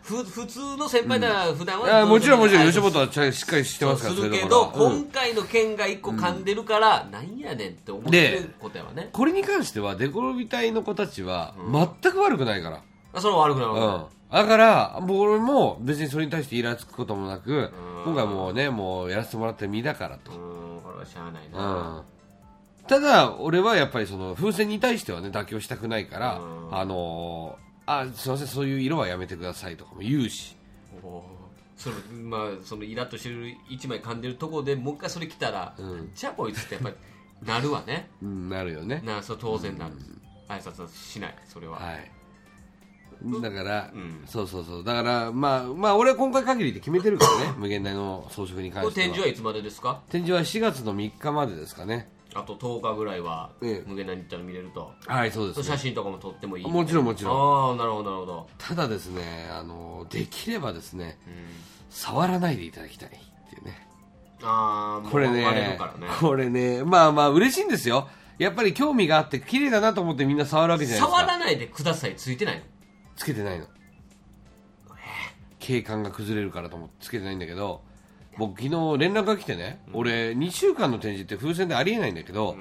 [0.05, 9.09] ふ普通の先輩なら普段は、あもちろんもちろん吉本はしっかりしてますからするけど、今回の件が一個噛んでるから、なんやねんって思ってることやわね。
[9.13, 12.83] これに関してはデコロビ隊の子たちは全く悪くないから、
[13.15, 14.05] あそれは悪くない悪くない、うん。
[14.31, 17.73] だから僕も別にそれに対してイラつくこともなく
[18.05, 21.53] 今回もうねもうやらせてもらって身だからと、うんこれはしゃあないうん。
[21.53, 22.05] な、
[22.87, 26.77] ただ俺はやっぱりその風船に対してはね妥協したくないから、うん。
[26.77, 30.57] あのーあすいませんそういう色はやめてくださいとかも言うし。
[31.77, 35.75] そのまあそのイラッとしてる一枚噛んでるところでもう一回それ来たら、
[36.15, 36.95] じゃあこいつってやっぱり
[37.45, 38.09] なるわね。
[38.23, 39.03] うんなるよね。
[39.05, 39.95] なそう当然なる、
[40.49, 42.11] 挨拶はしないそれは、はい。
[43.43, 44.23] だから、うん。
[44.27, 44.85] そうそうそう。
[44.85, 47.55] だからまあまあ俺は今回限りで決めてるからね。
[47.59, 49.07] 無限大の装飾に関しては。
[49.07, 50.01] 展示はいつまでですか？
[50.11, 53.85] 展示は4月の3日までですかねあと10日ぐらいはええ。
[53.87, 56.67] 無限大に行ったら見れると、はいそうです、ね、写真とかも撮ってもいい。
[56.67, 57.71] もちろんもちろん。
[57.71, 61.35] ああなるほどなるほど、ただですねあのできればですねうん、
[61.91, 63.13] 触らないでいただきたいっ
[63.51, 63.89] ていうね。
[64.43, 65.79] ああこれねね。
[66.21, 68.09] これねまあまあ嬉しいんですよ。
[68.39, 71.19] やっぱり興味があって綺麗だなと思ってみんな触るわけじゃないですか。
[71.19, 72.63] 触らないでくださいついてないの？
[73.17, 73.67] つけてないの。
[75.61, 77.81] 景観が崩れるからと思ってつけてないんだけど
[78.39, 82.57] 僕昨日連絡が来てね、俺2週間の展示って風船でありえないんだけど、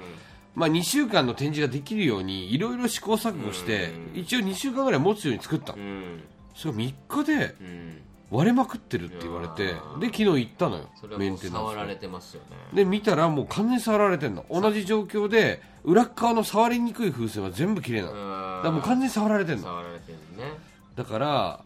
[0.54, 6.22] まあ、2週間の展示ができるようにいろいろ試行錯誤して、一応2週間ぐらい持つように作ったの、うん。
[6.54, 8.00] それが3日でうん。
[8.30, 9.66] 割れまくってるって言われて
[10.00, 12.56] で昨日行ったのよメンテナンス触られてますよね。
[12.72, 14.44] で見たらもう完全に触られてんの。
[14.50, 18.12] 同じ状況で裏っ側の触りにくい風船は全部綺麗なの。
[18.12, 19.62] だからもう完全に触られてんの。
[19.62, 20.52] 触られてるね。
[20.96, 21.60] だから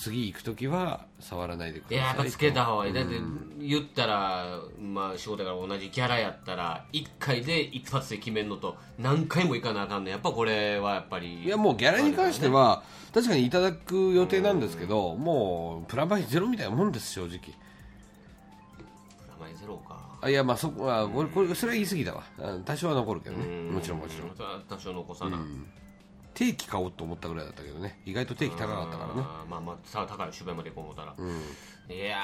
[0.00, 2.94] 次行く時は触らないでくださいいややっぱつけた方がいい。
[2.94, 3.10] だって
[3.60, 10.10] 言ったら、まあ、仕事が同じギャラやったら1回で一発で決めるのと何回も行かなあかんの。
[10.10, 12.82] やっぱこれはやっぱりいやもうギャラに関しては
[13.12, 17.38] 確かにいただく予定なんですけどもうプラマイゼロみたいなもんです正直。
[17.38, 17.52] プ
[19.28, 20.00] ラマイゼロか。
[20.22, 22.24] あいやまあそこはこれこれそれは言い過ぎだわ。
[22.38, 23.44] うん多少は残るけどね。
[23.44, 23.74] うん。
[23.74, 24.30] もちろんもちろん。
[24.66, 25.38] 多少残さな、
[26.34, 28.00] 定期買おうと思ったぐらいだったけどね。
[28.06, 29.22] 意外と定期高かったからね。
[29.48, 31.28] まあまあさ高い渋谷まで行こう思ったら、うん。
[31.94, 32.18] いや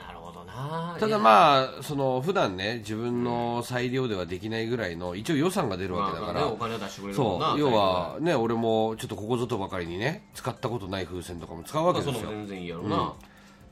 [0.00, 0.96] ーなるほどな。
[0.98, 7.58] ただあまあその普段ね自分の裁量ではできないぐらいの一応予算が出るわけだから、まあね、お金を出してくれるもんなそう。
[7.60, 13.14] 要はね俺もちょっとここぞとばかりにね使ったことない風船とかも使うわまあけですよ、その全然いいやろな、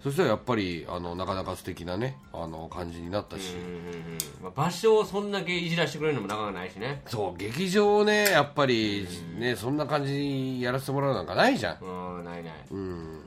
[0.03, 7.03] そしたらやっぱりあのなかなか素敵なねあの感じになったし、うんうんうんまあ、場所をそんだけいじらしてくれるのもなかなかないしね。
[7.07, 9.07] そう劇場ねやっぱり
[9.39, 11.85] ねそんな感じにやらせてもらうなんかないじゃん。
[11.85, 12.55] うんないない。
[12.71, 13.21] うん。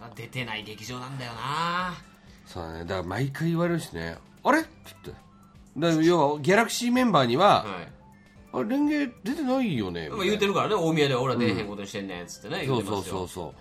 [0.00, 1.94] ただ出てない劇場なんだよな。
[2.46, 2.78] そうだね。
[2.80, 4.18] だから毎回言われるしね。
[4.44, 4.60] あれ？
[4.60, 4.68] って
[5.04, 5.98] 言って。
[5.98, 7.92] だ要はギャラクシーメンバーには、はい。
[8.52, 13.54] あレンゲ出てないよね言うてるからね大宮では俺は出えへんことにしてんねんっつってね、ううそうてますよそうそ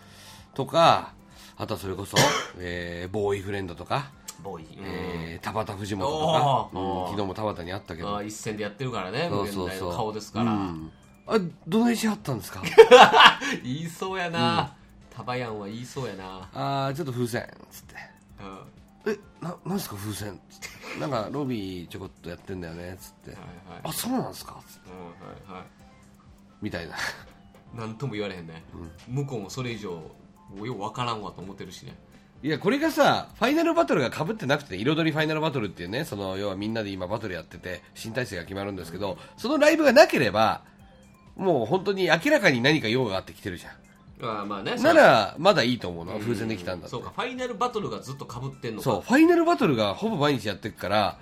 [0.53, 1.13] うとか
[1.59, 2.17] あとはそれこそ、
[2.57, 4.85] えーボーイフレンドとか、ボーイ、うん。
[4.85, 6.27] えー田畑藤本と
[6.73, 8.09] か、うん昨日も田畑に会ったけど。
[8.09, 9.93] ああ一戦でやってるからねそうそうそう。
[9.95, 10.91] 顔ですから、うん。
[11.27, 12.63] あどないしはったんですか？
[13.63, 14.73] 言いそうやな、
[15.15, 17.95] タバヤンは言いそうやな、ああちょっと風船つって。
[19.05, 19.11] うん。
[19.13, 20.39] えななんすか風船？
[20.49, 20.59] つっ
[20.93, 23.31] てなんかロビーちょこっとやってんだよねつって。
[23.31, 23.45] はいは
[23.77, 23.81] い。
[23.83, 24.55] あそうなんすか？
[24.67, 25.67] つってうんはいはい。
[26.61, 26.95] みたいな。
[27.75, 28.63] なんとも言われへんね、
[29.07, 30.01] 向こうもそれ以上
[30.65, 31.95] よう分からんわと思ってるしね。
[32.41, 40.61] いやこれがさファイナルバトルがかぶってなくて彩りファイナルバトルっていうねその要はみんなで今バトルやってて新体制が決まるんですけど、そのライブがなければ
[41.35, 43.69] もう本当に明らかに何か用があってきてるじゃ
[44.21, 48.83] ああまあねんならまだいいと思うの風船できたんだそうかファイナルバトルがずっとかぶってんのか。
[48.83, 51.19] そうファイナルバトルがほぼ毎日やってるから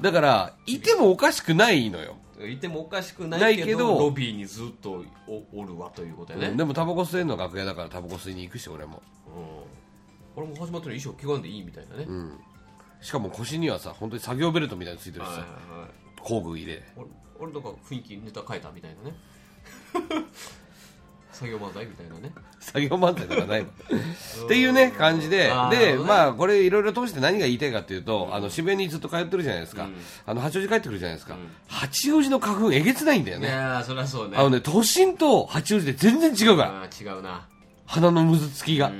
[0.00, 2.16] だからいてもおかしくないのよ、
[2.48, 9.02] いてもおかしくなないいけどロビーにずっとおおるわということやね、うんでもタバコ吸えんの楽屋だからタバコ吸いに行くし俺も、
[10.36, 12.38] うん、俺も始まったら衣装着替えんでいいみたいなね、うん、
[13.00, 15.32] しかも腰にはさ本当に作業ベルトみたいについてるしさ。
[15.32, 15.90] はいはいはい。
[16.22, 16.82] 工具入れ。
[16.96, 17.08] 俺
[17.40, 19.16] 俺とか雰囲気ネタ変えたみたいなね
[21.40, 22.32] 作業漫才みたいなね。
[22.60, 23.68] 作業漫才とかないの。
[24.44, 25.50] っていうね感じで。
[25.70, 25.98] でね。
[25.98, 29.88] まあこれいろいろ通して何が言いたいかっていうと、あの渋谷にずっと通ってるじゃないですか、
[30.26, 33.48] あの八王子帰ってくるじゃないですか、八王子の花粉えげつないんだよね。
[33.48, 34.36] いやーそりゃそうね。
[34.36, 36.88] あのね都心と八王子で全然違うから。
[37.00, 37.46] 違うな。
[37.86, 38.92] 鼻のむずつきが、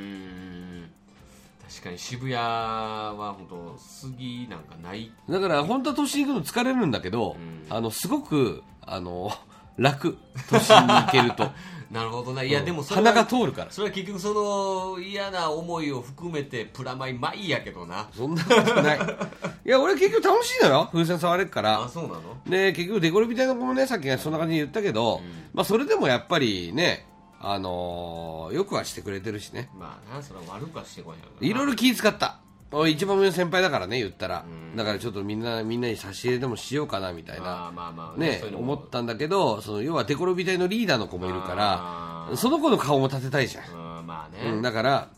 [1.68, 5.12] 確かに渋谷は本当杉なんかない。
[5.28, 7.36] だから本当は都心行くの疲れるんだけど、
[7.68, 9.30] あのすごくあの
[9.76, 10.18] 楽。
[10.50, 11.50] 都心に行けると
[11.90, 13.70] なるほどねいやでもそれは鼻が通るから。
[13.72, 18.08] それは結局その嫌な思いを含めてプラマイマイやけどな。
[18.16, 18.98] そんなことない。
[19.66, 20.88] いや俺結局楽しいのよ。
[20.92, 22.20] 風船触れるかあらそうなの？
[22.48, 25.20] で結局デコルみたいな子もねさっきそんな感じで言ったけど、
[25.52, 27.06] まあ、それでもやっぱりね
[27.40, 29.68] あのーよくはしてくれてるしね。
[29.78, 32.38] まあなそれは悪くはしてこないろいろ気遣った。
[32.38, 32.49] 俺
[32.88, 34.44] 一番上の先輩だからね言ったら、
[34.76, 37.42] だからちょっとみんなみんなに差し入れでもしようかなみたいな。
[37.42, 43.64] まあまあまあね思ったんだけどその要はデコロビ隊のリーダーの子もいるかあらその子の顔も立てたいじゃん、
[43.98, 45.08] うんまあね、うん、だから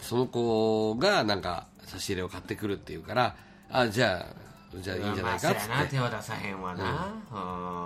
[0.00, 3.36] その子がなんか差し入れを買ってくるっていうから
[3.70, 7.12] あじゃあじゃあいいんじゃないかっつまあ手は出さへんわな、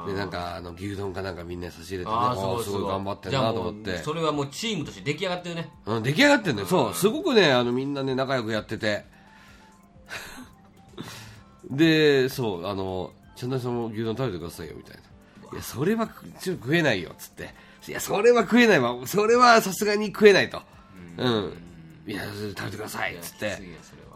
[0.07, 0.15] うん。
[0.15, 2.17] でなんかあの牛丼かなんかみんなに差し入れてね。
[2.17, 3.99] あすごい頑張ってんなと思って。
[3.99, 5.71] それはもうチームとして出来上がってるね。
[5.87, 9.07] うん、出来上がってんだよ、そう、すごくね、あのみんなね、仲良くやってて、
[11.71, 16.07] で、そう、あの、ちゃんとさんも牛丼食べてくださいよみたいな、いや、それは
[16.39, 17.55] ちょっと食えないよっつって、
[17.89, 20.61] いや、それは食えないわ、それはさすがに食えないと、
[21.17, 21.53] うん、
[22.07, 23.59] いや、食べてくださいっつって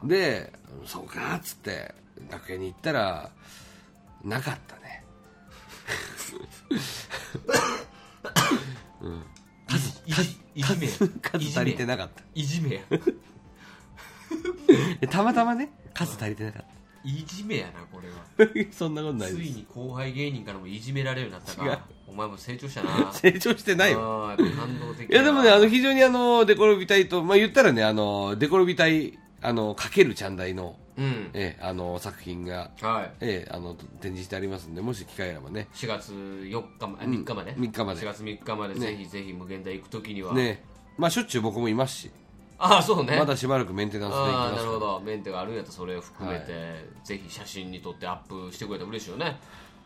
[0.04, 0.52] で、
[0.84, 1.94] そうかっつって、
[2.30, 3.30] 楽屋に行ったら、
[4.24, 5.04] なかったね。
[10.06, 10.12] い。
[10.12, 12.22] じいじめや数足りてなかった。
[12.34, 12.80] いじめや。
[15.08, 16.64] たまたまね、数足りてなかっ
[17.04, 18.16] いじめやなこれは。
[18.66, 18.72] た。
[18.76, 19.30] そんなことない。
[19.30, 21.86] ついに後輩芸人からもいじめられるようになったか。
[22.06, 23.12] お前も成長したな。
[23.14, 24.34] 成長してないよ。
[24.36, 31.30] 感動的いやでもね、あのの、非常にあの、デコロビ隊と、まあ言ったらね、あの、デコロビ隊、あの、かけるちゃんだいの、うん。
[31.32, 33.12] ええ、あの、作品が、はい。
[33.20, 38.00] ええ、あの、展示してありますんで、もし機会あればね、4月4日まあ3日まで、3日まで。
[38.00, 38.80] 4月3日までね。
[38.80, 40.64] ぜひぜひ無限大行くときには、ね、
[40.96, 42.10] まあしょっちゅう僕もいますし、
[42.58, 43.16] ああそうね。
[43.16, 45.00] まだしばらくメンテナンスで行きますなるほど。
[45.00, 49.38] メンテがあるんやったらそれを含めて、ぜひ写真に撮ってアップしてくれたら嬉しいよね。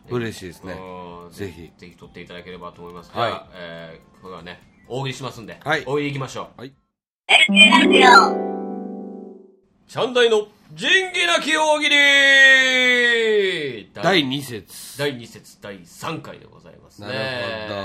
[0.09, 0.73] 嬉しいですね。
[0.73, 1.31] うん。
[1.31, 1.95] ぜひぜひ。
[1.95, 3.11] 撮っていただければと思います。
[3.13, 3.33] はい。
[3.53, 5.83] えーこれはね大喜利しますんで、はい。
[5.85, 6.61] 大喜利行きましょう。
[6.61, 6.73] はい。
[9.87, 11.95] シャンダイの仁義なき大喜利。
[13.93, 14.97] 第2節。
[14.97, 17.07] 第2節第3回でございますね。
[17.07, 17.19] なる
[17.73, 17.79] ほ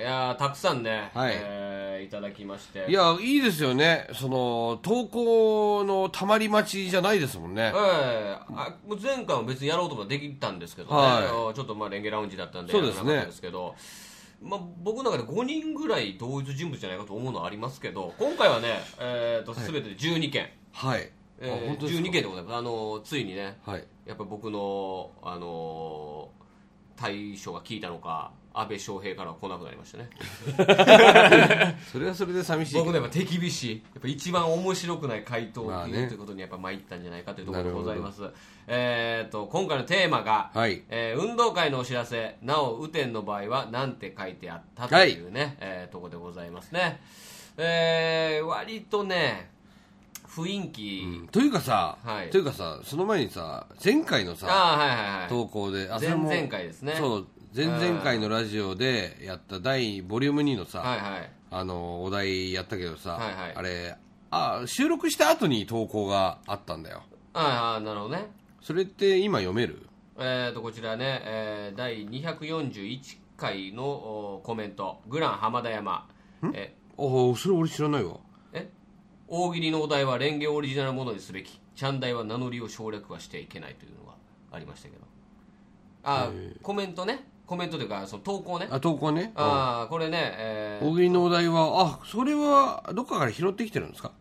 [0.00, 1.34] いやーたくさんね、はい。
[1.36, 2.86] えーいただきまして。
[2.88, 4.08] いや、いいですよね。
[4.14, 7.72] その、投稿のたまり待ちじゃないですもんね。
[7.74, 11.54] ええあ前回も別にやろうともできたんですけどね、はい。
[11.54, 13.26] ちょっとまあレンゲラウンジだったんでそうですね。
[13.26, 13.74] ですけど、
[14.42, 20.52] まあ、僕の中で5人ぐらい同一人物じゃないかと思うのはありますけど今回はね、えー、と全てで12件、はい。
[21.40, 22.56] えーあ本当ですか？12件でございます。
[22.56, 23.84] あのついにねはい。
[24.06, 26.46] やっぱ僕の、あのー
[26.96, 30.08] 対処が効いたのか安倍翔平からは来なくなりましたね。
[31.92, 32.74] それはそれで寂しい。
[32.76, 38.22] 僕ねやっぱ手厳しいやっぱ一番面白くない回答を言うということにやっぱ参ったんじゃないかというところでございます、
[38.66, 40.82] えー、と今回のテーマが、はい。
[40.88, 46.98] えー運動会のお知らせなお雨天の場合は何て書いてあったというね、えーところでございますね。
[47.58, 49.50] えー割とね
[50.42, 52.30] 雰囲気、というかさ、はい。
[52.30, 55.28] というかさ、その前にさ、前回のさ、ああはいはいはい。
[55.28, 56.94] 投稿で、あ前々回ですね。
[56.98, 61.30] そう、前々回のラジオでやった第ボリューム2のさ、はいはい。
[61.50, 63.54] あの、お題やったけどさ、はいはい。
[63.54, 63.96] あれ、
[64.30, 67.02] あ、収録した後に投稿があったんだよ。
[67.32, 68.26] ああなるほどね。
[68.62, 69.86] それって今読める？
[70.18, 75.00] えー、とこちらね、えー第241回のおコメント。
[75.08, 76.08] グラン浜田山。
[76.54, 76.74] え。
[76.98, 78.16] ああ、それ俺知らないわ。
[79.28, 81.60] え大喜利のお題はレンゲオリジナルものにすべき。
[81.74, 84.14] チャンダイは名乗りを省略はしていけないというのが
[84.52, 85.02] ありましたけど。
[86.04, 86.30] あ
[86.62, 87.24] コメントね。
[87.46, 88.68] コメントというかその投稿ね。
[88.70, 89.32] あ、投稿ね。
[89.34, 90.88] ああこれね、えー。
[90.88, 94.12] 大喜利のお題は、あ、それはどっかから拾ってきてるんですか？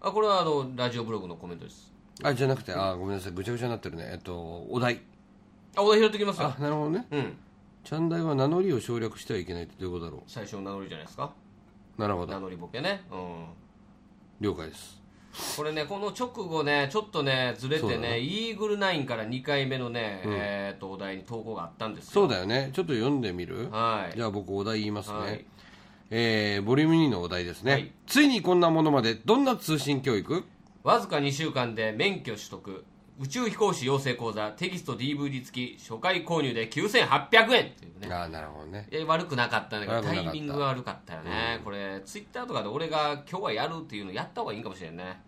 [0.00, 1.92] あこれはあのラジオブログのコメントです。
[2.22, 4.08] あ、じゃなくて、あ、ごめんなさい、ぐちゃぐちゃになってるね。
[4.12, 5.02] えっと、お題。
[5.76, 6.52] あお題拾ってきますよ。
[6.56, 7.06] あ、なるほどね。
[7.10, 7.36] うん。
[7.84, 11.32] チャンダイは名乗りを省略してはいけないってどういうことだろ最初の名乗りじゃないですか？
[11.98, 12.00] う。
[12.00, 12.32] なるほど。
[12.32, 13.04] 名乗りボケね。
[13.10, 13.46] うん
[14.40, 14.96] 了解です。
[15.56, 18.02] これねこの直後ねちょっとねずれそうだね。
[18.02, 22.10] てねイーグルナインから2回目のね、えー、とお題に投稿があったんですよ。
[22.12, 22.70] そうだよね。
[22.72, 23.70] ちょっと読んでみる？
[23.70, 24.16] はい。
[24.16, 25.18] じゃあ僕お題言いますね。
[25.18, 25.44] はい。
[26.10, 27.92] えー、ボリューム2のお題ですね、はい。
[28.06, 30.44] ついにこんなものまでどんな通信教育？
[30.84, 32.84] わずか2週間で免許取得
[33.18, 37.72] 宇宙飛行士養成講座テキスト DVD 付き初回購入で9800円。
[37.72, 38.14] というね。
[38.14, 38.86] ああなるほどね。
[38.90, 45.20] え悪くなかったんだけどタイミングが悪かったよね、これツイッターとかで俺が今日はやるっていうのやった方がいいかもしれんね。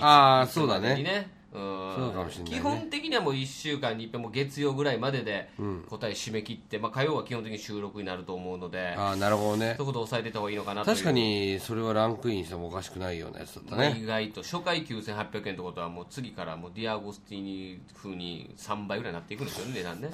[0.00, 5.48] あーいつまでにそうねう基本的にはもう1週間に一遍もう月曜ぐらいまでで
[5.88, 9.74] 答え締め切って、まあ、火曜は基本的に収録になると思うのでああなるほどね。
[9.78, 20.10] そういうことを抑えてた方がいいのかな確かにそれはランクインしてもおかしくないようなやつだったまあね意外と初回9800円ってことはもう次からもうディアゴスティーニ風に3倍ぐらいになっていくんですよね値段ね。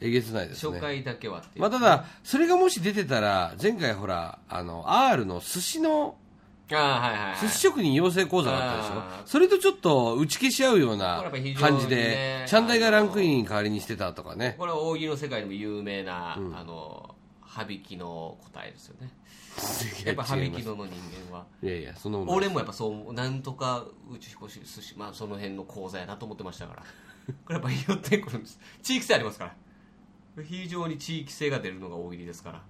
[0.00, 0.72] えげつないですね。
[0.72, 6.16] 初回だけはまあただそれがもし出てたら前回ほらあの R の寿司の
[6.72, 9.02] ああはいはい、はい、寿司職人養成講座だったでしょ？
[9.24, 11.22] それとちょっと打ち消し合うような
[11.60, 14.56] 感じでチャンダイがランクイン代わりにしてたとかね。
[14.58, 19.10] これは大喜利の世界でも有名な、あの羽引きの答えですよね。
[20.04, 20.94] やっぱ羽引きのの人
[21.30, 21.46] 間は。
[21.62, 26.82] いやいやその俺もやっぱそうなんとか宇宙飛行士寿司まあその辺の講座やなと思ってましたから。
[27.44, 28.58] これやっぱ寄ってくるんです。
[28.82, 29.44] 地域性ありますか
[30.36, 30.42] ら。
[30.44, 32.62] 非常に地域性が出るのが大喜利ですから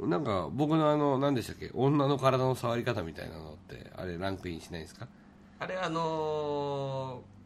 [0.00, 1.70] なんか僕のあの何でしたっけ？
[1.74, 5.08] 女の体の触り方みたいなのってあれランクインしないですか？
[5.58, 7.38] あれあのー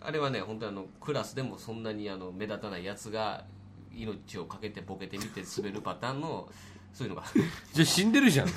[0.00, 3.44] あれはね本当あのクラスでもそんなにあの目立たないやつが
[3.92, 6.48] 命を懸けてボケてみて滑るパターンの
[6.98, 7.26] そういうのが。
[7.72, 8.48] じゃあ死んでるじゃん。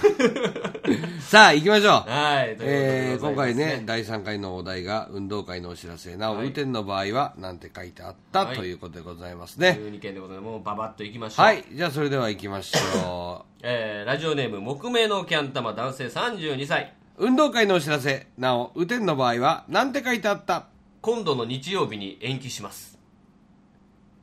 [1.19, 2.09] さあ行きましょう。
[2.09, 6.45] はいえー今回ね第3回のお題が運動会のお知らせなお、はい。
[6.47, 8.57] 雨天の場合はなんて書いてあった、はい。
[8.57, 9.77] ということでございますね。
[9.79, 10.45] 12件でございます。
[10.45, 11.45] もうババッといきましょう。
[11.45, 16.93] はいじゃあそれでは行きましょえーラジオネーム木目のキャン玉男性32歳。
[17.19, 20.65] う運動会のお知らせなお雨天の場合はなんて書いてあった？
[21.01, 22.97] 今度の日曜日に延期します。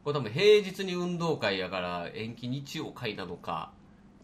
[0.05, 3.71] これ多分平日に運動会やから延期日曜会なのか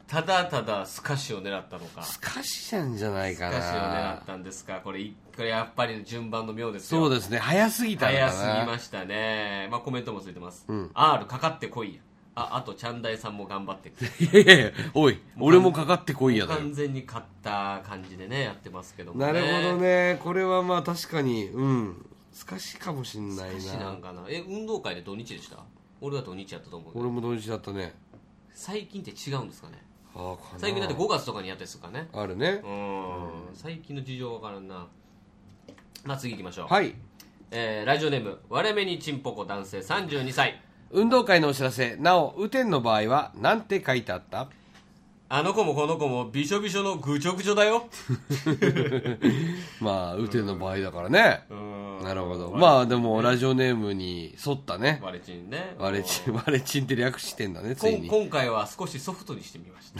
[0.06, 2.02] ただただスカッシュを狙ったのか。
[2.02, 4.80] スカシなんじゃないかスカッシュを狙なったんですか。
[4.84, 7.00] これいこれやっぱり順番の妙ですよ。
[7.00, 7.38] そうですね。
[7.38, 9.68] 早すぎた早すぎましたね。
[9.70, 10.90] まあコメントもついてます、うん。
[10.94, 12.00] R かかってこいや。
[12.36, 13.90] ああとチャンダイさんも頑張って
[14.24, 16.58] いやいやいやおい俺もかかってこいやだよ。
[16.58, 19.32] 完全に勝った感じでねやってますけどもね。
[19.32, 20.18] なるほどね。
[20.22, 22.06] これはまあ確かにうん。
[22.32, 24.24] スカシかもしんないスカッシュなんなかな。
[24.28, 25.58] え運動会で土日でした？
[26.00, 27.94] 俺は土日やったと思う俺も同時だったね。
[28.52, 29.82] 最近って違うんですかね？
[30.58, 32.08] 最近だって5月とかにやったりするからね。
[32.12, 32.60] あるね。
[32.64, 33.30] うん。
[33.54, 34.86] 最近の事情わからんな。
[36.04, 36.94] まあ次行きましょう、はい。
[37.50, 40.60] えーラジオネーム割れ目にちんぽこ男性32歳。
[40.90, 41.96] 運動会のお知らせ。
[41.96, 44.48] なお雨天の場合はなんて書いてあった？
[45.28, 47.88] あの子もこの子もびしょびしょのぐちょぐちょだよ。
[49.80, 51.44] まあ雨天の場合だからね。
[51.50, 52.00] うん。
[52.04, 52.50] なるほど。
[52.50, 55.00] まあでもラジオネームに沿ったね。
[55.02, 55.74] 割れちんね。
[55.78, 58.08] ワレチンワレチンって略してんだねついに。
[58.08, 59.92] 今回は少しソフトにしてみまし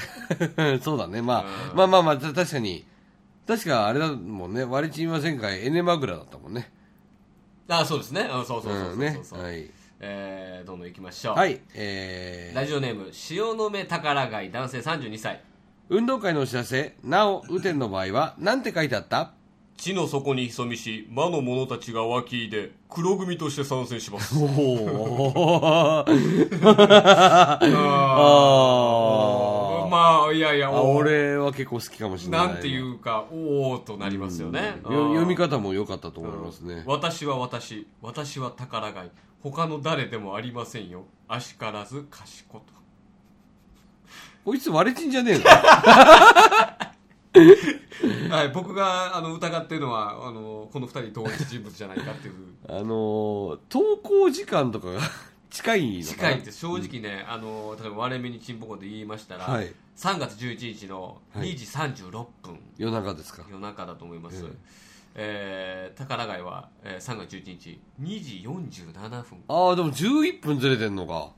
[0.56, 0.78] た。
[0.84, 2.84] そうだね、まあ、まあまあまあた確かに。
[3.46, 4.64] 確かあれだもんね。
[4.64, 6.70] ワレチンは前回エネマグラだったもんね。
[7.68, 8.28] あそうですね。
[8.30, 8.96] うんそうそうそうそうう。
[8.96, 9.14] んね。
[9.14, 9.70] そうそう、はい
[10.06, 12.56] えーどんどん行きましょう、はいえー。
[12.56, 15.40] ラジオネーム塩の目宝貝男性32歳。
[15.88, 19.32] 運動会のお知らせなお雨天の場合はなんて書いてあった？
[19.76, 24.36] 地の底に潜みし魔の者たちが脇で黒組として参戦します。
[24.38, 27.58] おおあ
[29.90, 32.48] まあいやいや俺は結構好きかもしれない。
[32.48, 36.82] なんていうかおおとなりますよね、よ読み方も良かったと思いますね。
[36.86, 37.86] 私は私。
[38.00, 39.10] 私は宝貝。
[39.42, 41.04] 他の誰でもありませんよ。
[41.28, 42.64] あしからず賢と。
[44.44, 45.44] こいつワレチンじゃねえの？
[48.30, 52.34] はい、僕があの疑ってるのはあのこの二人同一人物じゃないかっていう。
[52.68, 55.00] あのー投稿時間とかが
[55.50, 56.14] 近いのかな？
[56.14, 59.72] 近いって正直ね、あの例えば割れ目にチンポコで言いましたら、はい。
[59.96, 62.10] 3月11日の2時36
[62.42, 63.44] 分、夜中ですか？
[63.50, 64.50] 夜中だと思います、ええ。
[65.16, 68.42] えー宝貝は、えー3月11日2時
[68.82, 69.44] 47分。
[69.48, 71.30] ああでも11分ずれてんのか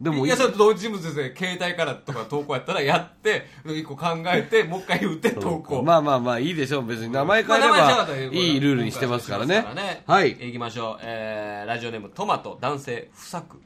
[0.00, 5.82] でもいやそれ同一人物ですね携帯からとか投稿やったらやって一個考えて もう一回打って投稿。
[5.82, 7.12] まあまあまあいいでしょう別に。
[7.12, 10.02] 名前変えればいいルールにしてますからね。
[10.06, 10.36] はい。
[10.40, 13.60] 行きましょう、えーラジオネームトマト男性不作。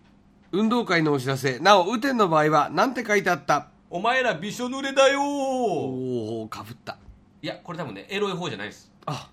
[0.50, 1.60] 運動会のお知らせ。
[1.60, 3.68] なお雨天の場合はなんて書いてあった？
[3.88, 5.22] お前らびしょ濡れだよー。
[5.22, 6.96] おおかぶった。
[7.42, 8.90] いやこれ多分ねエロい方じゃないです。
[9.06, 9.28] あ。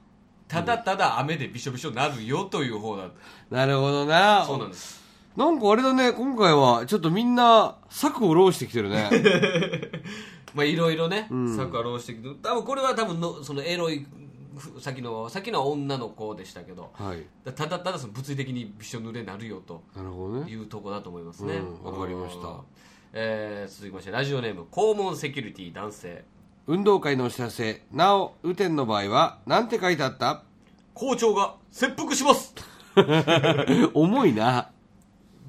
[0.48, 3.06] ただただ雨でびしょびしょになるよという方だ。
[3.50, 4.44] なるほどな。
[4.46, 5.01] そうなんです
[5.36, 9.10] なんかあれだね今回はちょっとみんな策を浪してきてるね。
[10.54, 14.06] まあいろいろね、策は浪してきて多分これは多分のそのエロい
[14.58, 17.24] ふさっきのさっきのは女の子でしたけどはい。
[17.46, 20.52] だただただその物理的にびしょ濡れになるよとなるほどね。
[20.52, 21.54] いうとこだと思いますね。
[21.56, 22.48] うんわかりました。
[22.50, 22.56] うん
[23.14, 26.26] えー続きましてラジオネーム肛門セキュリティ男性。
[26.68, 27.84] 運動会のお知らせ。
[27.94, 30.44] なお雨天の場合はなんて書いてあった？
[30.94, 32.54] 校長が切腹します。
[33.94, 34.70] 重いな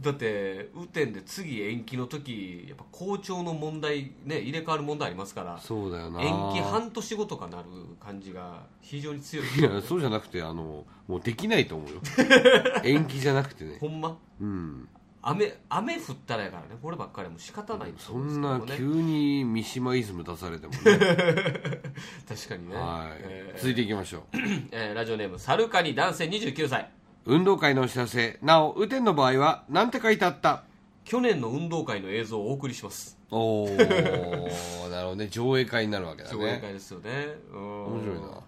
[0.02, 6.20] だって雨天で次延期の時やっぱ校長の問題ね入れ替わる問題ありますからそうだよな。
[6.20, 7.68] 延期半年後とかなる
[8.00, 9.46] 感じが非常に強い。
[9.58, 12.00] いやそうじゃなくてあのもうできないと思うよ。
[12.84, 13.78] 延期じゃなくてね。
[13.80, 14.16] ほんま？
[14.40, 14.88] うん。
[15.24, 20.80] 雨雨降ったらやからねこればっかりはもう仕方ないそんな急急に三島イズム出されてもね。
[22.28, 24.22] 確かにね、はい、えー続いていきましょう。
[24.72, 26.90] えーラジオネームサルカニ男性29歳
[27.24, 28.38] 運動会のお知らせ。
[28.42, 30.64] なお雨天の場合は何て書いてあった？
[31.04, 33.18] 去年の運動会の映像をお送りします。
[33.30, 33.88] おおなる
[34.80, 35.28] ほどね。
[35.28, 37.10] 上映会になるわけだ上映ね会ですよね。
[37.52, 38.42] 面面白いな。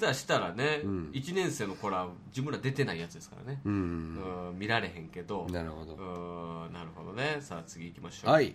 [0.00, 0.80] 下手したらね、
[1.12, 4.50] 1年生の子ら自分ら出てないやつですからね、うん。
[4.50, 5.46] うん見られへんけど。
[5.50, 5.94] なるほど。
[5.94, 7.36] うんなるほどね。
[7.40, 8.54] さあ次行きましょう、はい。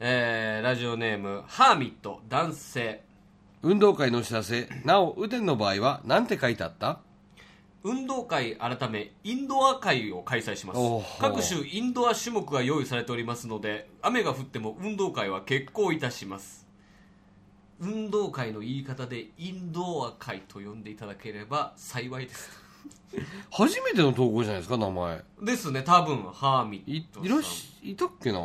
[0.00, 3.02] えーラジオネームハーミット男性。
[3.62, 4.68] 運動会のお知らせ。
[4.84, 7.00] なお雨天の場合は何て書いてあった？
[7.84, 10.80] 運動会改めインドア会を開催します。
[11.20, 16.66] 各種インドア種目が用意されておりますので雨が降っても運動会は決行いたします。
[17.80, 22.50] 運動会の言い方でインドア会と呼んでいただければ幸いです。
[23.50, 25.24] 初めての投稿じゃないですか名前。
[25.42, 28.38] ですね多分ハーミいットいらっしいたっけな。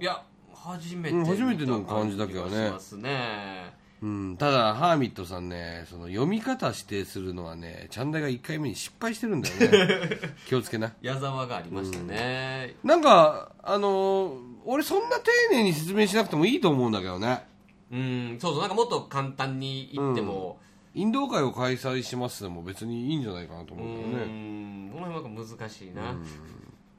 [0.00, 0.22] いや
[0.52, 2.66] 初めてうん初めての感じだけどね。
[2.66, 10.18] しますねうん、ただハーミットさんねその読み方指定するのはねチャンダイが1回目に失敗してるんだよね。
[10.48, 10.94] 気をつけな。
[11.02, 17.44] 矢沢がありましたね、なんかあのー俺そんな丁寧に説明しなくてもいいと思うんだけどね。
[17.90, 20.58] うんそうそうなんかもっと簡単に言っても、
[20.94, 24.24] インド会を開催しますでも別にいいんじゃないかなとう思うけどね。
[24.26, 26.14] んこの辺なんか難しいな、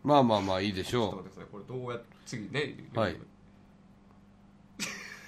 [0.04, 1.52] まあまあまあいいでしちょっとょ待ってください。
[1.52, 3.22] これどうやって次ねはいはい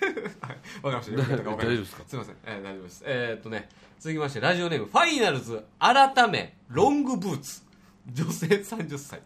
[0.84, 1.18] わかりました。
[1.18, 2.04] 大丈夫ですか？
[2.08, 3.04] すいません、えー大丈夫です。
[3.06, 5.64] えーっとね続きましてラジオネームファイナルズ。
[5.80, 7.62] 改めロングブーツ。
[8.12, 9.20] 女性30歳。
[9.20, 9.24] う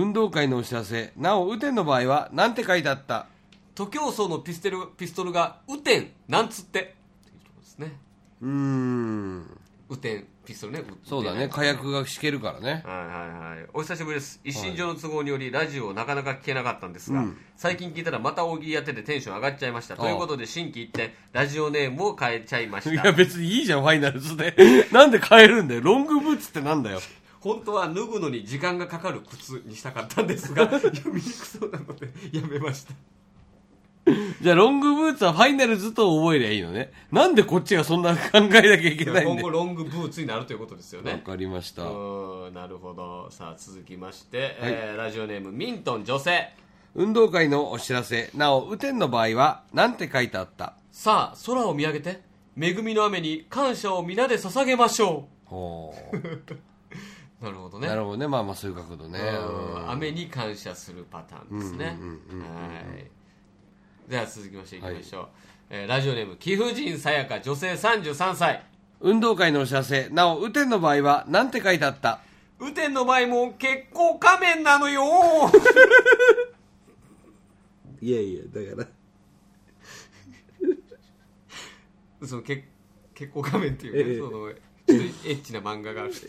[0.00, 1.12] 運動会のお知らせ。
[1.16, 3.26] なお雨天の場合は何て書いてあった？
[3.74, 6.80] 徒競走のピステルピストルが雨天なんつって。
[6.80, 6.82] っ
[7.26, 7.96] ていうところですね。
[8.42, 9.58] うーん
[9.90, 10.84] 雨天ピストルね。
[11.04, 11.48] そうだね。
[11.48, 12.82] 火薬がしけるからね。
[12.86, 13.66] はいはいはい。
[13.72, 14.40] お久しぶりです。
[14.44, 17.24] 一身上の都合によりラジオをなかなか聞けなかったんですが、
[17.56, 19.96] 最近聞いたらまた大喜利やっててテンション上がっちゃいました。
[19.96, 24.54] ということで心機一転ラジオネームを変えちゃいましいたや別にいいじゃんファイナルズで。
[24.92, 25.80] なんで変えるんだよ。
[25.80, 27.00] ロングブーツってなんだよ。
[27.40, 32.92] 本当は脱ぐのに時間がかかる靴にしたかったんですが読みにくそうなのでやめました
[34.40, 36.92] じゃあロングブーツはファイナルズと覚えりゃいいのね。
[37.12, 41.82] なんでこっちがそんな考えなきゃいけないん今後ロングブーツになるということですよわねかりました。
[41.82, 43.30] うーんなるほど。
[43.30, 46.50] さあ続きまして、えーラジオネームミントン女性。
[46.94, 48.30] 運動会のお知らせ。
[48.34, 50.74] なお雨天の場合は何て書いてあった？
[50.90, 52.22] さあ空を見上げて。
[52.60, 56.16] 恵みの雨に感謝を皆で捧げましょほう。
[57.44, 57.86] なるほどうね。
[57.86, 58.26] なるほどね。
[58.26, 59.20] まあまあそういう角度ね。
[59.20, 59.90] うん。
[59.92, 61.84] 雨に感謝するパターンですね。
[61.86, 63.10] はい
[64.08, 65.28] では続きましていきましょう、
[65.70, 68.62] えーラジオネーム貴婦人さやか女性33歳
[69.00, 70.08] 運動会のお知らせ。
[70.08, 72.20] なお雨天の場合は何て書いてあった？
[72.58, 75.02] 雨天の場合も結構仮面なのよ。
[78.02, 78.82] いやいやだか
[82.20, 82.26] ら。
[82.26, 82.64] そのけ
[83.14, 84.18] 結構仮面っていうね、ええ。
[84.18, 84.54] そのちょっ
[84.86, 84.92] と
[85.28, 86.12] エッチな漫画がある。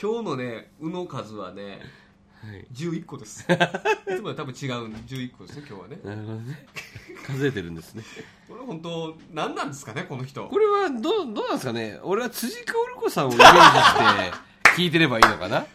[0.00, 1.80] 今日のね「う」の数はね
[2.44, 2.66] はい。
[2.72, 3.42] 11個です。
[3.50, 5.98] いつもは多分違う11個ですね今日はね。
[6.04, 6.66] なるほどね。
[7.26, 8.02] 数えてるんですね。
[8.48, 10.46] これ本当何なんですかねこの人。
[10.46, 11.98] これはどうどうなんですかね。
[12.02, 15.66] 俺は辻香織子さんをイメージして聞いてればいいのかな？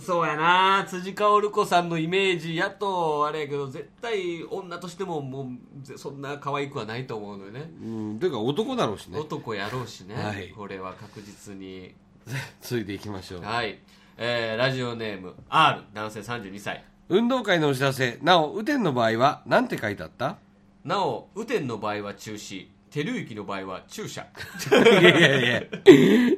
[0.00, 0.86] そうやな。
[0.88, 5.50] 辻香織子さんのイメージやとあれやけど絶対女としてもも
[5.82, 7.70] うぜそんな可愛くはないと思うのよね。
[7.82, 8.18] うん。
[8.18, 9.18] というか男だろうしね。
[9.18, 10.48] 男やろうしね、はい。
[10.56, 11.94] これは確実に。
[12.62, 13.42] 続いていきましょう。
[13.42, 13.78] はい、
[14.18, 16.84] えーラジオネーム R 男性32歳。
[17.08, 20.36] 運動会のお知らせなお雨天の場合は何て書いてあった？
[20.84, 22.66] なお雨天の場合は中止。
[22.90, 24.26] 照之の場合は注射。
[25.00, 25.62] いやいやいや。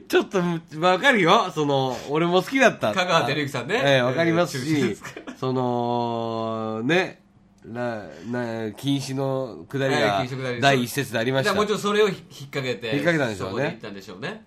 [0.08, 0.40] ちょっと
[0.78, 1.50] わかるよ。
[1.52, 2.92] その俺も好きだった。
[2.94, 3.82] 香川照之さんね。
[3.84, 4.96] ええわかりますし
[5.36, 7.20] そのね
[7.66, 10.24] なな禁止のくだりええが
[10.60, 11.50] 第一節でありました。
[11.52, 12.16] じゃあもちろんそれを引っ
[12.52, 14.44] 掛けて引っ掛けたんでしょうね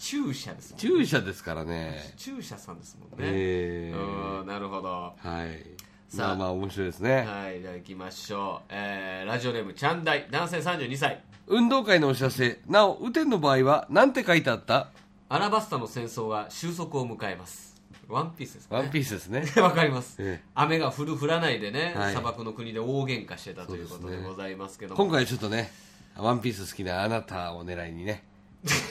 [0.00, 0.76] そこですね。
[0.78, 2.14] 注射ですからね。
[2.16, 3.96] 注射さんですもんね、ええ。
[3.96, 5.12] うんなるほど。
[5.16, 5.62] はい。
[6.08, 6.28] さあ。
[6.28, 7.16] まあまあ面白いですね。
[7.26, 11.22] はいじゃあ行きましょう、えーラジオネームちゃんだい男性32歳。
[11.46, 12.60] 運動会のお知らせ。
[12.66, 14.88] なお雨天の場合は何て書いてあった？
[15.28, 17.70] アラバスタの戦争が収束を迎えます。
[18.08, 18.82] ワンピースですかね。
[18.82, 19.44] ワンピースですね。
[19.62, 20.48] わかります、ええ。
[20.54, 22.10] 雨が降る降らないでね、はい。
[22.10, 25.04] 砂漠の国で大喧嘩してたということでございますけども。
[25.04, 25.70] 今回ちょっとね
[26.16, 28.24] ワンピース好きなあなたを狙いにね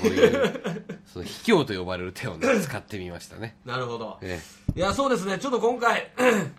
[0.02, 3.56] こういうその卑怯と呼ばれる手をね使ってみましたね。
[3.66, 4.18] なるほど。
[4.22, 4.40] え
[4.76, 5.38] いや、そうですね。
[5.40, 6.12] ちょっと今回、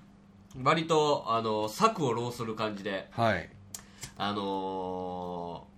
[0.63, 3.49] 割と、あの、策を浪する感じで、えはい。
[4.17, 5.71] あのー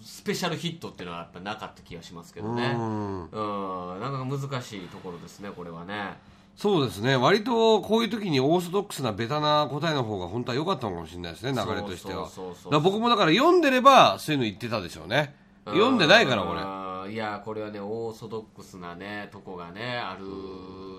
[0.00, 2.72] スペシャルヒットっていうのはやっぱなかった気がしますけどね。
[2.74, 3.24] うん。
[3.26, 6.16] うん、なかなか難しいところですね、これはね。
[6.56, 7.14] そうですね。
[7.16, 12.26] 割とこういう時にオーソドックスなベタな答えの方が本当は良かったのかもしれないですね流れとしては。
[12.26, 12.72] そうそうそうそう。
[12.72, 15.34] だから僕もだから読んでればそういうの言ってたでしょうね
[15.72, 16.60] 読んでないからこれ。
[17.08, 17.14] れ。
[17.14, 20.26] いや、これはね、オーソドックスなね、とこがね、ある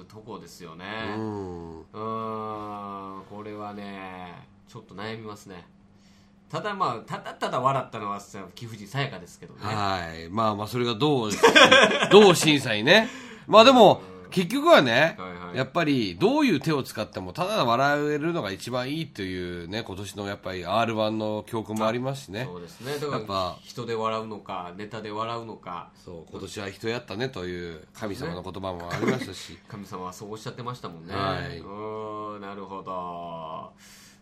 [0.07, 0.85] とこですよね。
[1.15, 1.79] うん。
[1.79, 2.99] うーん。
[3.29, 5.65] これはねちょっと悩みますね。
[6.49, 9.59] ただまあただただ笑ったのはさ貴婦人さやかですけどね。
[9.61, 10.29] はい。
[10.29, 11.29] まあまあそれがどう
[12.11, 13.07] どう審査にね。
[13.47, 14.01] まあでも
[14.31, 15.57] 結局はね、はいはい。
[15.57, 22.45] やっぱりどういう手を使ってもただ笑えるのが一番いいというね今年のやっぱり r 1の教訓もありますしね。
[22.45, 22.93] そうですね。
[22.93, 25.91] だからやっぱ人で笑うのかネタで笑うのか。
[25.95, 29.57] そう今年は人やったねという神様の言葉もありましたし。
[29.67, 31.59] 神様はそうおっしゃってましたもんね、はい。
[31.59, 33.71] うーんなるほど。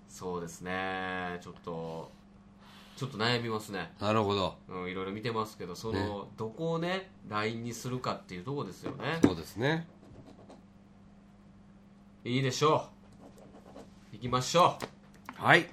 [0.10, 1.38] そうですね。
[1.41, 2.12] ちょっと
[2.97, 3.91] ちょっと悩みますね。
[4.01, 4.58] なるほど。
[4.68, 9.20] うん、いろいろ見てますけどその、どこをねラインにするかっていうところですよね。
[9.24, 9.88] そうですね
[12.28, 12.89] いいでしょ
[14.13, 14.15] う。
[14.17, 14.78] 行きましょ
[15.39, 15.43] う。
[15.45, 15.65] はい。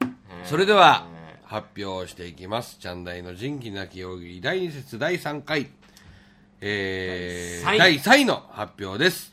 [0.00, 0.46] えー。
[0.46, 2.78] それではえ発表していきます。
[2.78, 5.68] チャンダイの仁義なき大喜利第2節第3回。
[6.62, 9.32] えー、第第3位の発表です。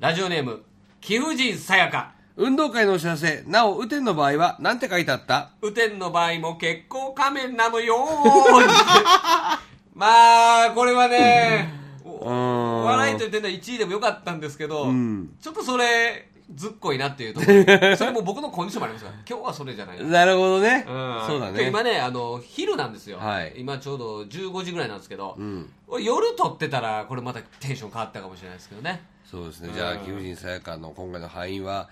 [0.00, 0.62] ーラジオネーム
[1.00, 2.12] 貴婦人さやか。
[2.36, 5.50] 運動会のお知らせなお雨天の場合は何て書いてあった？
[5.62, 8.58] 雨天の場合も結構仮面なのよー
[9.94, 11.81] まあこれはね
[12.24, 15.30] 笑いと言ってんのは1位でもよかったんですけど、ん。
[15.40, 17.96] ちょっとそれずっこいなっていうところ。
[17.96, 19.16] それも僕のコンディションもありますから。
[19.28, 20.04] 今日はそれじゃないな。
[20.04, 21.22] なるほどね、うん。
[21.26, 21.68] そうだね。
[21.68, 23.54] 今ねあの昼なんですよ、はい。
[23.56, 25.72] 今ちょうど15時ぐらいなんですけど、ん。
[25.88, 29.02] 俺夜撮ってたらこれまたテンション変わったかもしれないですけどね。
[29.24, 29.70] そうですね。
[29.74, 29.98] じゃあうん。
[30.00, 31.88] 貴婦人さやかの今回の敗因は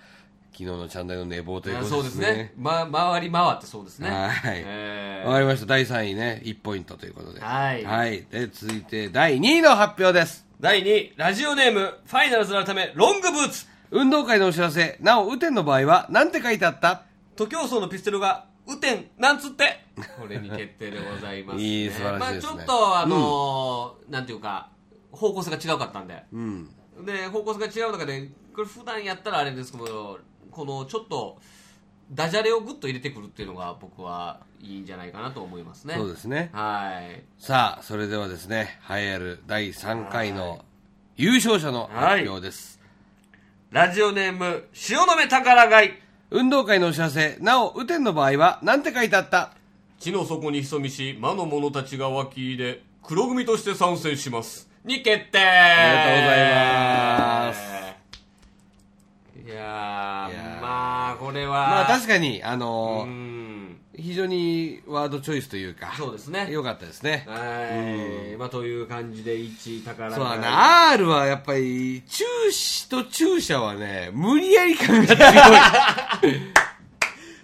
[0.51, 2.33] 昨日のチャンダイの寝坊というあことでそうですすね。
[2.33, 4.09] ねま、回り回ってそうですね。
[4.09, 4.31] はい。
[4.65, 5.27] えー。
[5.27, 5.65] わかりました。
[5.65, 7.39] 第3位ね1ポイントということで。
[7.39, 7.83] はい。
[7.83, 10.45] はい、で続いて第2位の発表です。
[10.59, 13.65] 第2位ラジオネームファイナルズのためロングブーツ。
[13.91, 14.97] 運動会のお知らせ。
[15.01, 17.03] なお雨天の場合は何て書いてあった？
[17.35, 19.85] 徒競走のピストルが雨天なんつって。
[20.19, 22.53] これに決定でございます、ね、 いい素晴らしいですね。
[22.53, 24.69] まあ、ちょっとあのーなんていうか
[25.11, 26.23] 方向性が違うかったんで。
[26.33, 26.69] うん。
[27.05, 30.19] で方向性が違う中でこれ普段やったらあれですけど
[30.51, 31.37] このちょっと
[32.11, 35.95] ダジャレをグッと入れてくるっていうのが僕はいいんじゃないかなと思いますね。
[35.95, 36.49] そうですね。
[36.51, 37.23] はい。
[37.39, 40.63] さあそれではですね栄えある第3回の
[41.15, 42.79] 優勝者の発表です、
[43.69, 49.53] ラジオネーム塩の目宝貝運動会のお知らせなお雨天の場合は何て書いてあった？
[49.99, 54.69] 地の底に潜みし魔の者たちが湧き入れ黒組として参戦します。
[54.83, 55.39] に決定。
[55.39, 56.49] ありがとうござい
[57.47, 58.00] ます
[59.45, 60.29] いや
[60.61, 61.51] まあこれは。
[61.51, 63.77] まあ確かにあうのーん。
[63.93, 66.47] 非常にワードチョイスというかそうですね。
[66.49, 67.25] 良かったですね。
[67.27, 76.33] はい、まあという感じで1位宝そうだ貝な R はやっぱり中止と注射はね無理やり感が強い。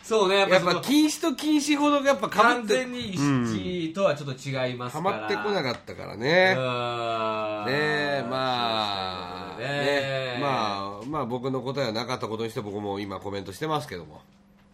[0.02, 5.20] そうねやっぱ禁止と禁止ほどやっぱ完全に1位とはちょっと違いますはから。
[5.20, 10.40] まってこなかったからうねねえまあね。
[10.42, 14.22] まあまあ僕の答えはなかったことにして僕も今コメントしてますけども。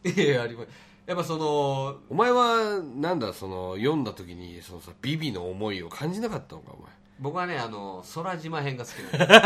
[0.04, 0.68] いやいやあります。
[1.06, 6.92] やっぱそのお前はなんだその読んだ時にそのさビビの思いを感じなかったのかお前。
[7.20, 9.42] 僕はねあの空島編が好きなんで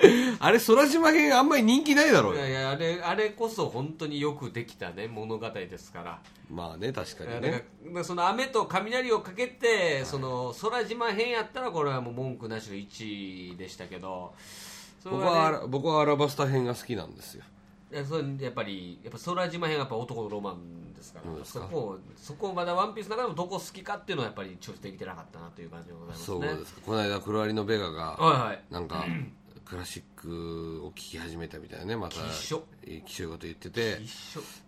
[0.40, 2.40] あれ空島編あんまり人気ないだろうよ。
[2.40, 6.20] いやいやあれあれこそ本当によくできたね物語ですから。
[6.50, 7.50] まあね確かにね。
[7.84, 14.34] だからその雨と雷をかけて、その空島編やったらこれはもう文句なしの1位でしたけど
[15.04, 17.44] 僕は僕はアラバスタ編が好きなんですよ。
[17.92, 21.44] いやそれやっぱりやっぱ空島編はやっぱ男のロマンですから。
[21.44, 26.24] そこをそこをまだワンピースの中でもどこ好きかっていうのはやっぱり調整できてなかったなという感じでございますね。
[26.26, 28.62] そうですかこの間黒アリのベガがはいはい。
[28.70, 29.04] なんか
[29.64, 32.64] クラシックを聴き始めたみたいなねまたきしょ。
[32.84, 34.00] いこと言ってて。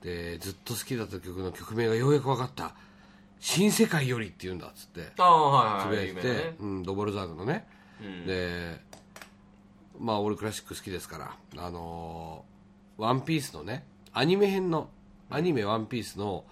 [0.02, 2.74] でずっと好きだった曲の曲名がようやく分かった
[3.38, 5.12] 「新世界より」って言うんだっつって。
[5.14, 6.56] つぶやいてね。
[6.58, 7.68] うん、ドボルザーグのね、
[8.00, 8.26] うん。
[8.26, 8.80] で
[10.02, 14.90] まあ俺クラシック好きですからあのーワンピースのねアニメ編の
[15.30, 16.44] アニメワンピースの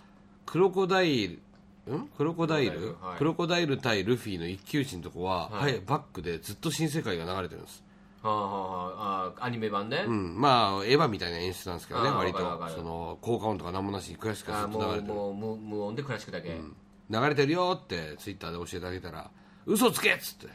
[0.47, 1.39] クロコダイ
[1.87, 2.09] ルん？
[2.17, 2.73] クロコダイル？
[2.73, 3.19] クロコダイルはい。
[3.19, 7.85] クロコダイル対ルフィの一騎打ちのとこは、ははいい、バックでずっと新世界が流れてるんです。
[8.23, 9.41] はあはあはあ。
[9.41, 12.39] あアニメ版ね、うん、まあエヴァみたいな演出なんですけどね割と。
[12.75, 15.15] その効果音とか何もなしにクラシックがあずっと流れてる。
[15.15, 19.31] もうもう無無音でクラシックだけ、流れてるよってツイッターで教えてあげたら
[19.67, 20.49] 嘘つけっつって。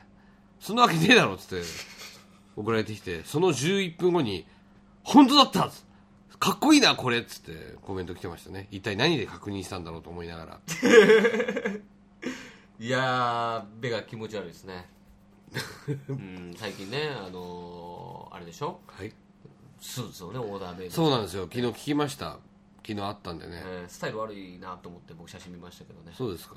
[0.59, 1.65] そんなわけねえだろっつって
[2.56, 4.45] 送られてきてその11分後に
[5.03, 5.70] 本当だった
[6.39, 8.68] かっこいいなこれっつってコメント来てましたね。
[8.70, 10.60] 一体何で確認したんだろうと思いながら。
[12.80, 14.89] いやー、目が気持ち悪いですね。
[16.10, 18.82] うん、最近ね、あのーあれでしょ？
[18.88, 19.14] はい。
[19.80, 20.95] スーツをね、オーダーメイド。
[20.95, 21.43] そうなんですよ。
[21.43, 22.38] 昨日聞きました。
[22.86, 26.14] 昨日あったんでね、えースタイル悪いなと思って僕写真見ましたけどね。
[26.18, 26.56] そうですか。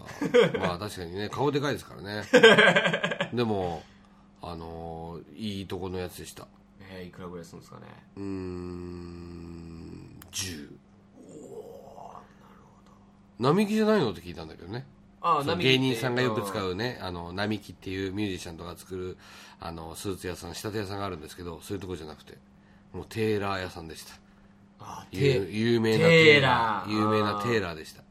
[0.59, 2.25] まあ確かにね顔でかいですからね。
[3.33, 3.83] でも
[4.43, 6.47] あのーいいとこのやつでした。
[6.91, 7.87] えーいくらぐらいするんですかね？
[8.17, 10.71] うーん10
[13.39, 14.85] 並木じゃないのって聞いたんだけどね。
[15.21, 16.45] あそう芸人さんがよくう。
[16.45, 19.17] 使うねあの並木っていうミュージシャンとか作る
[19.61, 22.39] あのスーツ屋さん仕立て屋さんがあるんですけどそういうとこじゃなくて
[22.93, 24.15] もうテーラー屋さんでした。
[24.81, 26.93] あ有テ有名なテーラー。
[26.93, 28.03] 有名なテーラーでした、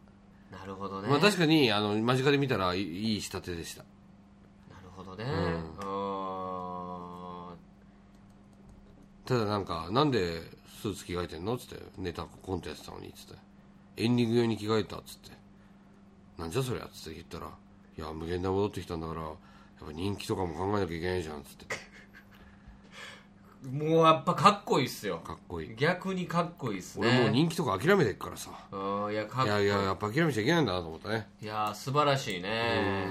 [0.52, 1.08] なるほどね。
[1.08, 3.84] まあ、確かにあの間近で見たらいい仕立てでした。
[4.70, 5.24] なるほどね。
[5.24, 5.28] ん
[5.80, 7.54] あ
[9.28, 10.42] ただなんかなんで
[10.82, 11.56] スーツ着替えてんの？
[11.56, 13.34] っつってネタコントやってたのにっつって。
[13.98, 14.98] エンディング用に着替えた？
[14.98, 15.32] っつって。
[16.38, 16.86] なんじゃそりゃ？
[16.86, 19.34] っつって言ったらいや無限大戻ってきたんだからやっ
[19.86, 21.66] ぱ人気とかも考えなきゃいけないじゃんっつって。
[23.66, 25.18] ー もうやっぱかっこいいっすよ。
[25.20, 25.76] かっこいい。
[25.76, 27.08] 逆にかっこいいっすね。
[27.08, 28.52] 俺もう人気とか諦めてっからさ。
[28.72, 31.28] うんいや、かっいやいややっぱ諦めちゃいけないんだなと思ったね。
[31.42, 33.08] いやー素晴らしいね。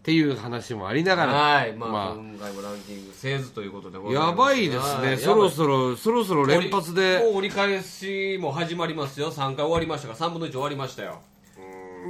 [0.00, 5.16] っていう話もありながらはい、まあ、ま今回もランキングせずということでございあ、ますやばいですね。
[5.18, 7.18] そろそろそろそろ連発で。
[7.18, 9.30] もう折り返しも始まりますよ。
[9.30, 11.20] 3回終わりましたから3分の1終わりましたよ。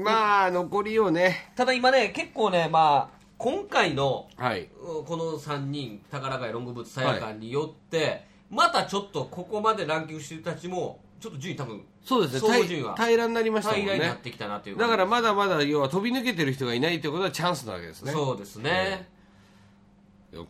[0.05, 1.53] まあ残りをね。
[1.57, 4.69] ただ今ね結構ねまあ今回のはい。
[4.81, 12.63] うんこの3人宝ヶ谷ロングブーツさやかによって、またちょっとここまでランキングしてる人たちもちょっと順位多分そうですね。
[12.65, 13.85] 平平らになりましたもんね。
[13.85, 18.13] 平らになってきたなというだからままだまだ要は飛び抜けてる人がいないということはチャンスなわけですね。
[18.13, 19.09] そうですね、
[20.33, 20.47] OK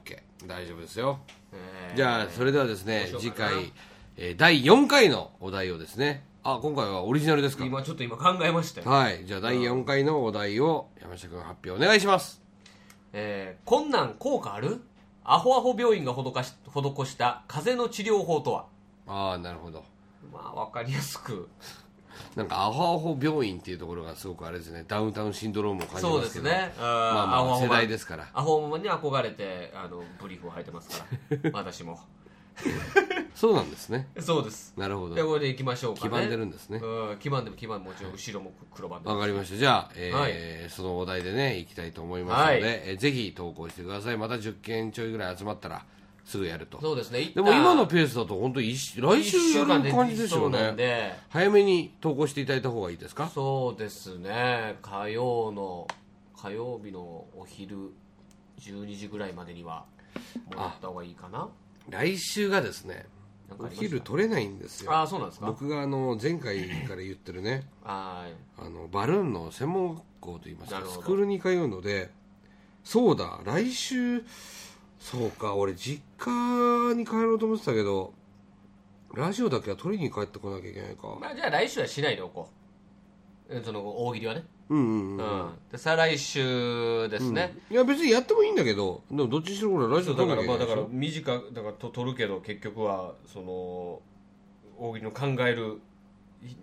[0.47, 1.19] 大丈夫ですよ。
[1.53, 1.97] えー。
[1.97, 3.73] じゃあそれではですね次回、
[4.17, 6.25] えー第4回のお題をですね。
[6.43, 7.65] あ今回はオリジナルですか？
[7.65, 9.25] 今ちょっと今考えましたよ、はい。
[9.27, 12.41] じゃあ第4回のお題を山下君発表お願いします。
[13.13, 14.81] えー、こんなん効果ある？
[15.25, 18.67] アホアホ病院が施し施した風邪の治療法とは？
[19.07, 19.85] ああなるほど
[20.33, 21.49] まあ分かりやすく。
[22.37, 24.85] なんかアホアホ病院っていうところがすごくあれですね。
[24.87, 26.45] ダウンタウンシンドロームを感じそうますけど。
[26.45, 26.73] ですね。
[26.79, 28.29] まあまアホアホあ世代ですから。
[28.33, 31.07] アホマに憧れてあのブリーフを履いてますか
[31.43, 31.51] ら。
[31.55, 31.99] 私も。
[33.35, 34.09] そうなんですね。
[34.21, 34.75] そうです。
[34.77, 35.15] なるほど。
[35.15, 36.09] でこれでいきましょうかね。
[36.11, 36.79] 黄ばんでるんですね。
[36.83, 39.57] うん黄ばんでも黄ばんでももちろん後ろも黒ばんでわかりました。
[39.57, 40.71] じゃあ、えーはい。
[40.71, 42.81] そのお題でね行きたいと思いますので、はい。
[42.85, 44.19] えーぜひ投稿してください。
[44.19, 45.85] また10件ちょいぐらい集まったら
[46.25, 46.81] すぐやると。
[46.81, 47.33] そうですね。
[47.35, 51.15] でも今のペースだと本当来週やる感じですよそうねで。
[51.29, 53.29] 早めに投稿していただいた方がいいですか？
[53.29, 54.77] そうですね。
[54.83, 55.87] 火曜の
[56.37, 57.01] 火曜日の
[57.37, 57.91] お昼
[58.61, 59.85] 12時ぐらいまでには
[60.47, 61.49] もらった方がいいかな。
[61.89, 63.07] 来週がですね
[63.59, 64.93] お昼取れないんですよ。
[64.93, 65.47] ああそうなんですか？
[65.47, 68.63] 僕があの前回から言ってるね はい。
[68.63, 72.11] あのバルーンの専門学校といいますかスクールに通うので
[72.85, 74.23] そうだ来週
[75.01, 78.13] そうか俺実家に帰ろうと思ってたけど
[79.15, 81.19] ラジオだけは取りに帰ってこなきゃいけないか。
[81.21, 82.49] まあ、じゃあ来週はしないでおこ
[83.49, 83.57] う。
[83.57, 84.45] うんその大喜利はね。
[84.69, 85.49] うんうんう、うん。
[85.49, 90.89] ん、で再来週ですね、いや別にやってもいいんだけどでもどっちにしろこれラジオだ取らなきゃいけないでしょ。
[90.89, 94.01] 短くだからと取るけど結局はその
[94.79, 95.81] 大喜利の考える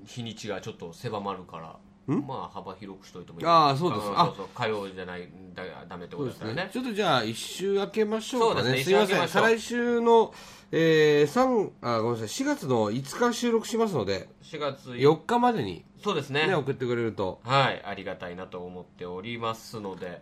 [0.05, 1.75] 日日にちがちょっと狭まるから
[2.08, 3.45] まあ幅広くしといてもいい。
[3.45, 4.08] ああそうです。
[4.16, 4.24] あ。
[4.24, 4.47] んそうそう。
[4.55, 6.53] 火曜じゃないだダメってこそうですね。
[6.53, 8.97] ねちょっとじゃあ一週明けましょうかそうですね。
[8.99, 9.28] ねすいません。
[9.28, 10.34] 再来週の、
[10.72, 12.45] えー、3あごめんなさい。
[12.45, 16.47] 4月の5日収録しますので4月4日までに、そうですね。
[16.47, 17.41] ね、送ってくれると。
[17.43, 17.84] はい。
[17.84, 20.22] ありがたいなと思っておりますので。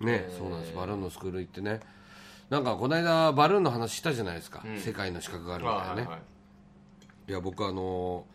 [0.00, 0.74] ね、そうなんです。
[0.74, 1.80] バルーンのスクール行ってね。
[2.48, 4.78] なんかこの間バルーンの話したじゃないですか、うん。
[4.78, 6.20] 世界の資格があるみたいなね、はいはい
[7.28, 7.32] い。
[7.32, 8.26] や僕あの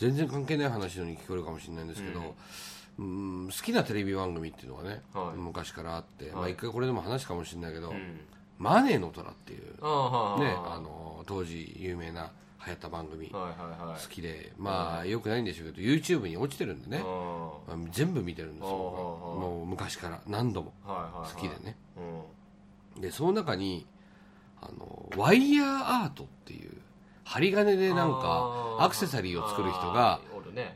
[0.00, 2.34] 全然関係ない話のように聞こえるかもしれないんですけど、
[2.98, 5.38] うん、好きなテレビ番組っていうのがね、はい。
[5.38, 6.52] 昔からあって、まあ、はい。
[6.52, 8.20] 一回これでも話すかもしれないけど、うん。
[8.58, 12.30] マネーの虎っていうねはいあの当時有名な
[12.66, 21.76] 流行った番組、好きでまあよくないんでしょうけど YouTube に落ちてるんでね、あまあ全部見てるんですよああもう昔から何度も好きでね。
[22.96, 23.00] うん。
[23.00, 23.86] でその中に
[24.60, 26.70] あのワイヤーアートっていう
[27.24, 30.20] 針金でなんかアクセサリーを作る人が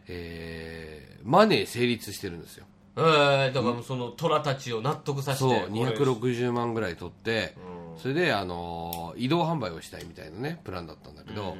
[0.08, 2.66] えーマネー成立してるんですよ。
[2.96, 7.54] えー、だからその虎たちを納得させそうてこれ260万ぐらい取って
[7.96, 11.56] うそれで、あのー移動販売をしたいみたいなねプランだったんだけど、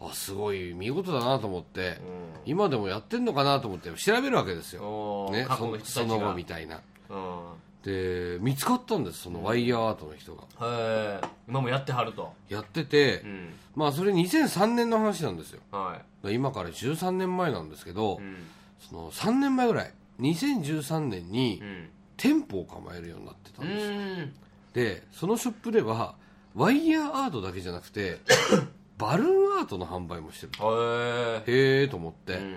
[0.00, 1.98] あすごい見事だなと思って、
[2.44, 6.82] 今でもやってんのかなと思って調べるわけですよ、ね、そその後みたいな。
[7.10, 7.38] うん
[7.82, 10.42] で見つかったんですそのワイヤーアートの人が。
[10.42, 12.32] へえ今もやってはると。
[12.48, 13.54] やってて、うん。
[13.76, 15.60] まあそれ2003年の話なんですよ。
[15.70, 18.36] はだから今から13年前なんですけど、いうん。
[18.80, 21.88] その3年前ぐらい2013年にうん。
[22.18, 24.32] 店舗を構えるようになってたうんですよ、ん。
[24.74, 26.16] でそのショップでは
[26.54, 28.18] ワイヤーアートだけじゃなくて
[28.98, 30.52] バルーンアートの販売もしてる。
[30.60, 32.54] へえへえと思って、うんうん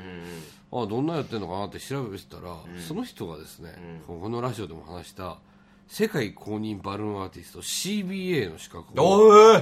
[0.72, 2.56] あどんなやってるのかなって調べてたら、
[2.88, 3.74] その人がですね、
[4.08, 5.38] このラジオでも話した
[5.88, 9.62] 世界公認バルーンアーティスト CBA の資格を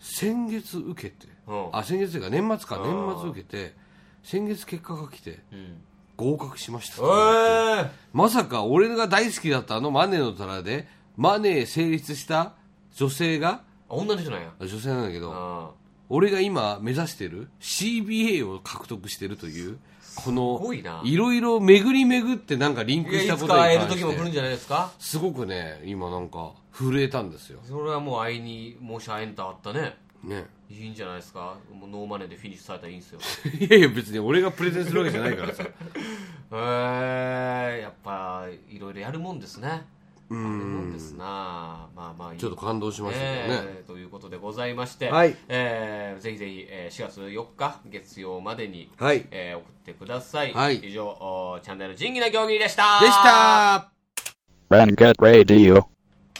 [0.00, 1.68] 先月受けて、うん。
[1.72, 3.06] あ先月というか年末かうん。
[3.06, 3.74] 年末受けて
[4.22, 5.82] 先月結果が来てうん。
[6.16, 12.54] 合格しました、ええまさか俺が大好きだったあのマネーの虎でマネー成立した
[12.94, 14.52] 女性が女の人なんや。
[14.58, 15.70] 女性なんだけどあ
[16.08, 19.78] 俺が今目指してる CBA を獲得してるという
[20.16, 21.00] このいな。
[21.04, 24.90] いろいろ巡り巡ってなんかリンクしたことか会えるに関して時も来るんじゃないですか？
[24.98, 27.60] すごくね今なんか震えたんですよ。
[27.64, 29.96] それはもう会いに申し会えんとあったね。
[30.24, 30.46] ね。
[30.68, 31.56] いいんじゃないですか？
[31.72, 33.20] もうノーマネーでフィニッシュされたらいいんですよ。
[33.60, 35.64] いやいや別に俺がプレゼンするわけじゃないからさ。
[36.52, 39.82] ええやっぱいろいろやるもんですね
[40.30, 41.24] うやるもんんですな。
[41.24, 45.36] まあまあいいちょっと感動しましたね、えーということでございまして、はい。
[45.48, 49.26] えーぜひぜひ、えー4月4日月曜までに、はい。
[49.30, 50.76] えー送ってください、はい。
[50.78, 53.00] 以上おチャンネル仁義な競技でした。
[53.00, 53.90] でした。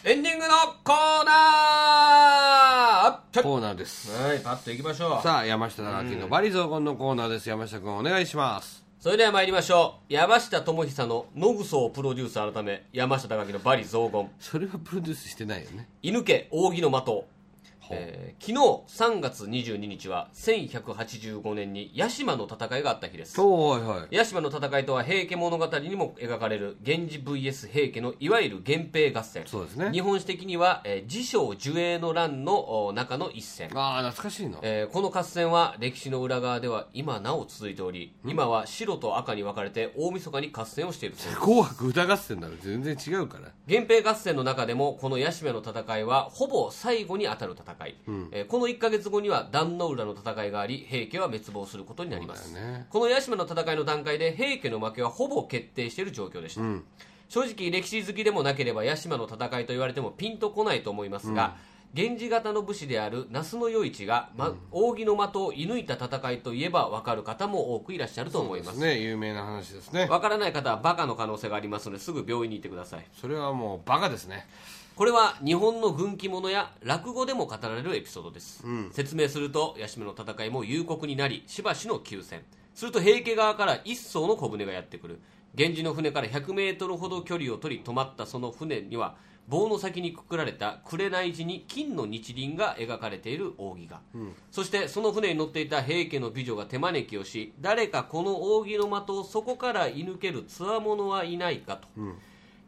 [0.05, 1.35] エンディングのコーナー
[3.07, 4.11] あっちょコーナーです。
[4.23, 5.23] はいパッといきましょう。
[5.23, 7.49] さあ山下隆明のバリ雑言のコーナーです。
[7.49, 10.13] 山下君お願いしますそれでは参りましょう。
[10.13, 14.31] 山下智久の野ぐそをプロデュース改め山下隆明のバリ雑言。
[14.41, 15.87] それはプロデュースしてないよね。
[16.03, 17.25] 犬家扇の的
[17.91, 23.33] えー昨日3月22日は1185年に屋島の戦いがあった日です。
[23.33, 24.15] そうはいはい。
[24.15, 29.45] 屋島の戦いとは平家物語にも描かれる源氏 VS 平家のいわゆる源平合戦。
[29.47, 29.91] そうですね。
[29.91, 33.71] 日本史的には、えー、自称寿永の乱のお中の一戦。
[33.75, 34.59] ああ懐かしいな。
[34.63, 43.53] えーこの合戦は歴史の裏側では今なお続いており今は白と赤に分かれて大晦日に合戦をしているそうです紅白歌合戦なら全然違うから。
[43.67, 47.76] 源平合戦の中でもこの屋島の戦いはほぼ最後に当たる戦い、
[48.33, 52.87] えーこの1ヶ月後には壇ノ浦の戦いがあり平家は滅亡することになります、ね。
[52.91, 56.63] この屋島の戦いの段階で平家の負けはほぼ決定している状況でした、
[57.29, 61.57] 正直歴史好きでもなければ屋島の戦いと言われてもピンとこないと思いますが、
[61.95, 68.79] 源氏型の武士である那須与一が、ま扇の的を射抜いた戦いといえば分かる方も多くいらっしゃると思います。
[68.79, 68.99] ね。
[68.99, 70.07] 有名な話ですね。
[70.07, 73.07] 分からない方はバカの可能性がありますのですぐ病院に行ってください。
[73.19, 74.47] それはもうバカですね
[74.97, 82.41] これは日本の軍記物や落語でも語られるエピソードです、説明すると八島の戦いも夕刻になりしばしの休戦。
[82.75, 85.21] すると平家側から一艘の小舟がやってくる。
[85.55, 89.17] 源氏の船から100メートルほど距離を取り止まったその船には
[89.49, 94.01] 棒の先にくくられた紅地に金の日輪が描かれている扇が、
[94.51, 101.87] そしてその船に乗っていた平家の美女が手招きをし誰かこの扇の的をそこから射抜けるつわものはいないかと、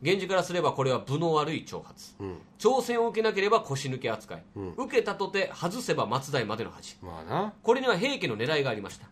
[0.01, 2.15] 源氏からすればこれは分の悪い挑発、
[2.59, 4.43] 挑戦を受けなければ腰抜け扱い、
[4.77, 6.97] 受けたとて外せば松代までの恥。
[7.03, 7.53] まあな。
[7.63, 9.07] これには平家の狙いがありました。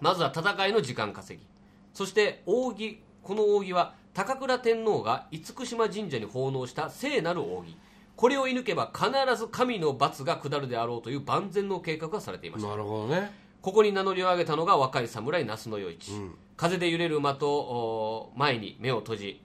[0.00, 1.46] まずは戦いの時間稼ぎ。
[1.92, 7.76] そして扇この扇は高倉天皇が厳島神社に奉納した聖なる扇。
[8.16, 12.68] これを射抜けば必ず神の罰が下るであろうという万全の計画がされていました。
[12.68, 13.32] なるほどね
[13.62, 16.12] ここに名乗りを上げたのが若い侍那須与一、
[16.56, 19.42] 風で揺れる的を前に目を閉じ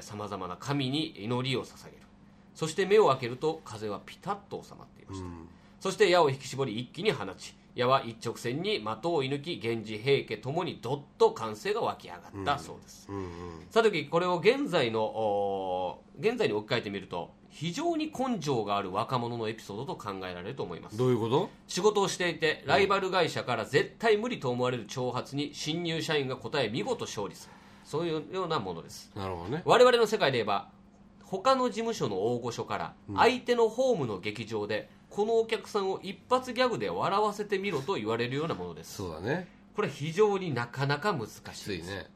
[0.00, 2.02] さまざまな神に祈りを捧げる。
[2.54, 5.26] そして目を開けると風はピタッと収まっていました、
[5.80, 13.08] そして矢を引き絞り一気に放ち矢は一直線に的を射抜き源氏平家ともにどっと歓声が湧き上がったそうです、
[13.70, 20.96] さてこれを現在のお現在に置き換えてみると非常に根性がある若者のエピソードと考えられると思います。
[20.96, 21.50] どういうこと？
[21.66, 27.52] 仕事をしていてライバル会社から絶対無理と思われる挑発に新入社員が答え見事勝利する。
[27.84, 29.10] そういうようなものです。
[29.14, 29.62] なるほどね。
[29.64, 30.70] 我々の世界で言えば
[31.24, 38.94] 他の事務所の大御所から相手のホームの劇場でこのお客さんを一発ギャグで笑わせてみろと言われるようなものです。
[38.94, 39.46] そうだね。
[39.76, 42.06] これ非常になかなか難しいきついね。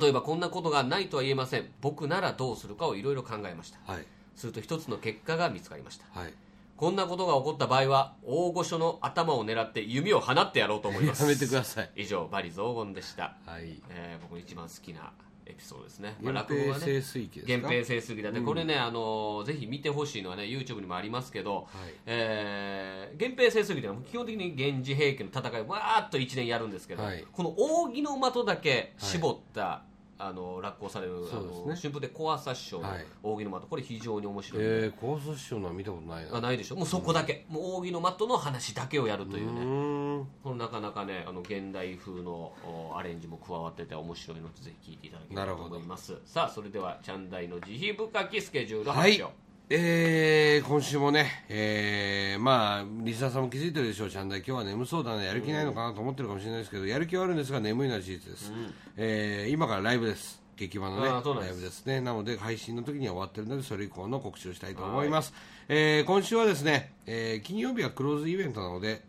[0.00, 1.70] 例えばこんなことがないとは言えません。
[1.80, 3.78] 僕ならどうするかをいろいろ考えました。
[3.92, 4.06] はい。
[4.34, 6.06] すると一つの結果が見つかりました。
[6.18, 6.34] はい。
[6.76, 11.22] こんなことが起こった場合は大御所の頭を狙って弓を放ってやろうと思います。
[11.22, 11.90] やめてください。
[11.94, 13.80] 以上バリ雑言でした、はい。
[13.90, 15.12] えー僕の一番好きな
[15.48, 17.68] エピソードですね、まあ源落語はね平盛水記ですか？
[17.68, 21.66] 源平盛水記だって、これね、あのぜひ見てほしいのはね YouTube にもありますけど、
[22.06, 27.24] えー源平盛水記ってのは基本的に源氏平家の戦いをわーっと1年やるんですけど、はい。
[27.32, 29.82] この扇の的だけ絞った、
[30.20, 31.26] あの落語される、ね。
[31.30, 33.06] の春風で小朝師匠のはい。
[33.22, 34.62] 扇の的これ非常に面白い。
[34.62, 36.36] んで、えー、高祖師匠のは見たことないな。
[36.36, 36.76] あないでしょ？
[36.76, 46.16] もうそこだけ、もう扇の的の話だけをやるといううねこのなかなかねあの現代風のおアレンジも加わってて面白いのでぜひ聞いていただければと思います。
[46.26, 49.22] さあそれではチャンダイの慈悲深きスケジュール発はい。
[49.22, 49.32] 表、
[49.70, 58.50] えー、今週もね、えー、まあ、リスナーさんも気づいてるでしょう、ちゃんだい、今日は眠そうだね、やる気ないのかなと思ってるかもしれないですけど、やる気はあるんですが、眠いのは事実です。
[58.96, 60.40] えー、今からライブです。
[60.56, 62.00] 劇場のねライブですね。
[62.00, 65.34] なので、配信の時には終わってるので、それ以降の告知をしたいと思います。
[65.68, 69.02] えー、今週はですね、えー、金曜日はクローズイベントなので、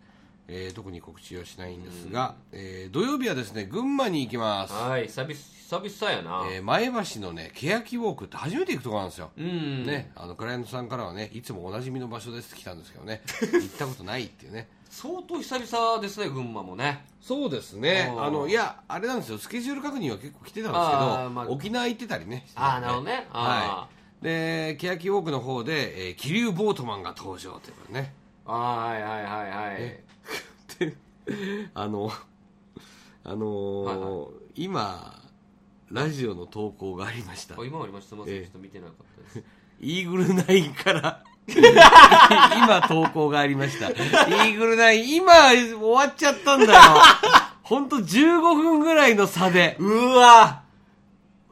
[0.51, 4.73] えー、特に告知はしないんですが、えー、土曜日はですね、群馬に行きます。
[4.73, 9.29] はい久々久々やな、えー前橋のね、欅ウォークって初めて行くところなんですよ。
[9.37, 9.85] うん。
[9.85, 13.21] ね、あのクライアントさんからはねいつもおなじみの場所ですって来たんですけどね。
[13.53, 14.67] 行ったことないっていうね。
[14.89, 17.05] 相当久々ですね群馬もね。
[17.21, 18.11] そうですね。
[18.17, 19.37] あのいやあれなんですよ。
[19.37, 21.47] スケジュール確認は結構来てたんですけど、まあ。
[21.47, 22.47] 沖縄行ってたりね。
[22.55, 23.27] ああなるほどね。
[23.31, 23.99] あはい。
[24.23, 28.13] で欅ウォークの方で、えー、気流ボートマンが登場ということでね
[28.51, 29.77] はいはいはいはい。
[30.79, 30.95] で
[31.75, 32.11] あの
[33.23, 35.23] あのーはいは今
[35.91, 37.55] ラジオの投稿がありました。
[37.59, 38.09] あ今ありました。
[38.09, 38.41] すみません、ええ。
[38.43, 39.43] ちょっと見てなかったです。
[39.81, 43.89] イーグルナインから 今投稿がありました。
[43.89, 46.79] イーグルナイン、今終わっちゃったんだよ。
[47.63, 49.77] ほんと15分ぐらいの差で。
[49.79, 50.63] うわ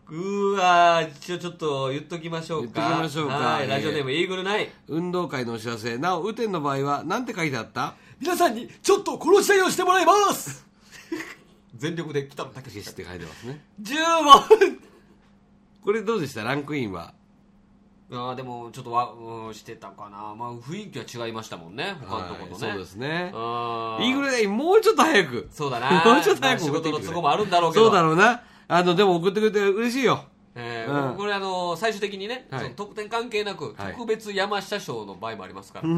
[0.09, 2.79] うわちょちょっと言っときましょうか。
[2.79, 3.61] 言っときましょうか。
[3.67, 4.67] ラジオネームイーグルナイン。
[4.87, 5.97] 運動会のお知らせ。
[5.97, 7.95] なお、雨天の場合は、なんて書いてあった？
[8.21, 10.65] 皆さんにちょっと殺し合いをしてもらいます。
[11.75, 13.61] 全力で北野武消して書いてますね。
[13.81, 14.43] 10問。
[15.83, 16.43] これどうでした？
[16.45, 17.13] ランクインは？
[18.09, 21.97] あーでもちょっとわ、うん、してたかな、まあ、雰囲気は違いましたもんね。
[22.07, 23.31] 他のとことね、はいそうですね。
[23.35, 25.49] あイーグルナイン、もうちょっと早く。
[25.51, 25.91] そうだな。
[26.05, 27.85] もうちょっと早くまあ仕事の都合もあるんだろうけど。
[27.87, 28.41] そうだろうな。
[28.67, 30.25] あの、でも送ってくれて嬉しいよ。
[30.55, 31.17] えーうん。
[31.17, 32.61] これあの最終的にね、はい。
[32.63, 33.93] その得点関係なく、はい。
[33.93, 35.89] 特別山下賞の場合もありますから、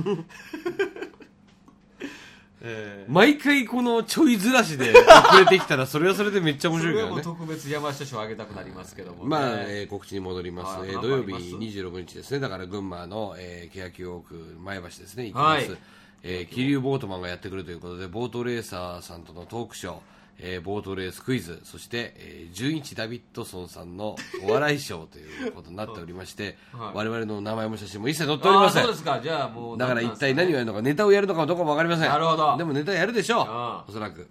[2.61, 3.11] えー。
[3.11, 7.22] 毎回このちょいずらしで遅れてきたら、それはそれでめっちゃ面白いからね。
[7.22, 10.89] 特別山下賞あげたくなりますけども、ね、まあ、えー告知に戻ります、はい。
[10.89, 15.80] えー土曜日頑張ります26日ですね、だから群馬の、えー、欅ウォーク前橋ですね、行きます、はい。
[16.24, 19.97] えー、気流ボートマンがやってくるということで、ボートレーサーさんとのトークショー、
[20.41, 24.15] えーボートレースクイズ、そして、えー、純一ダビッドソンさんの
[24.47, 28.91] お笑いショーということになっておりまして、はい我々の名前も写真も一切載っておりませんそう。
[28.91, 32.09] ですかじゃあもうだから一体何ををやるのか、ネタをやるのかどうかもわかりません。
[32.09, 33.41] なるほどでもネタやるでしょ？
[33.47, 34.21] あう、おそらく。
[34.23, 34.25] っ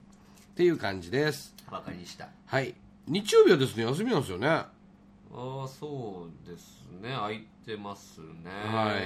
[0.56, 1.54] ていう感じです。
[1.70, 2.74] バカにしたはい。
[3.06, 4.48] 日曜日はですね、休みなんですよね。
[4.48, 4.70] あ
[5.32, 9.02] あそうですね空いてますねはい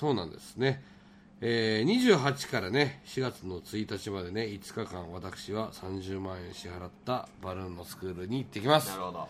[0.00, 0.82] そうなんですね、
[1.42, 8.90] えー、28からね4月の1日までね5日間私は30万円支払ったバルーンのスクールに行ってきます。
[8.90, 9.28] なるほど。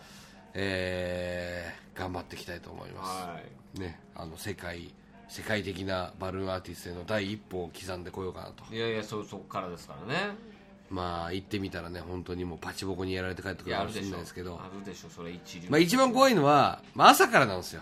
[0.53, 3.39] えー、頑張っていきたいと思います、は
[3.77, 3.79] い。
[3.79, 4.93] ねあの世界
[5.29, 8.75] 世界的なバルーンアーティストへの第一歩を刻んでこようかなと。
[8.75, 10.35] いやいやそそこからですからね。
[10.89, 14.59] まあ行ってみたらね本当にもうパチボコにやられて帰ってくるかもしれないですけど。
[14.61, 15.69] あるでしょそれ一流。
[15.69, 17.81] まあ一番怖いいのは、まあ、朝からなんですよ。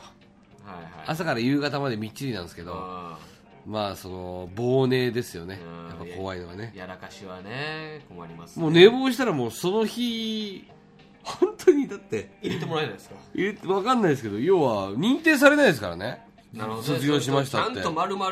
[0.63, 0.91] はいはい。
[1.07, 2.73] 朝から夕方までみっちりなんですけど。
[2.75, 3.17] あ
[3.65, 5.59] まあその亡霊ですよね。
[5.63, 5.87] うん。
[5.89, 6.71] やっぱ怖いのはね。
[6.75, 8.63] ーやらかしはね困りますね。
[8.63, 10.67] もう寝坊したらもうその日
[11.23, 13.15] 本当にだって入れてもらえないですか？
[13.33, 16.25] 入れわかんないですけど要は認定されないですからね。
[16.53, 16.87] なるほどね。
[16.95, 17.75] 卒業しましたって。
[17.75, 18.31] ちゃんと丸々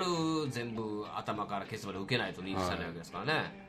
[0.50, 3.68] 全部頭からケツまで受けないと認知されないわけですからね、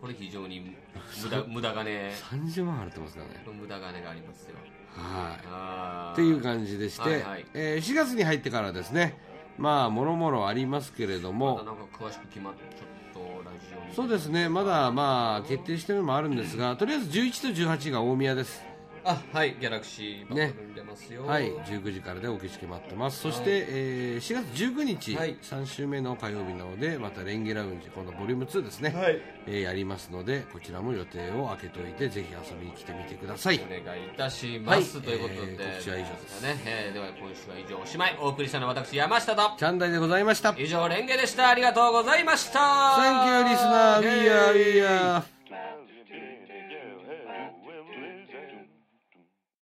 [0.00, 0.76] これ非常に
[1.24, 1.90] 無駄 無駄金。
[2.30, 3.44] 30万払ってますからね。
[3.60, 4.54] 無駄金がありますよ。
[4.96, 6.12] はい。
[6.12, 7.46] っていう感じでして、はいはい。
[7.54, 9.16] えー4月に入ってからですね
[9.58, 14.48] まあもろもろありますけれどまもだなんか詳しく決まってちょっとラジオにそうですね。
[14.48, 18.62] まだまあ決定してるのもあるんですがとりあえず11と18が大宮です
[19.04, 23.20] あはいギャラクシーねルに出ますよ、はい19時からでお受け付け待ってます。
[23.20, 25.36] そして、えー4月19日、はい。
[25.42, 29.20] 3週目の火曜日なのでまたレンゲラウンジ今度ボリューム2ですね、はい。
[29.46, 33.60] えーやりますのでこちらも予定を空けておいてぜひ遊びに来てみてください。
[33.64, 35.06] お願いいたします、はい。
[35.06, 36.42] ということで、えー告知は以上です。
[36.42, 38.16] ね、えーでは今週は以上おしまい。
[38.20, 39.56] お送りしたのは私山下と。
[39.56, 40.54] チャンダイでございました。
[40.58, 41.48] 以上レンゲでした。
[41.48, 42.58] ありがとうございました。
[42.58, 44.00] Thank you listener.
[44.00, 45.37] We are we are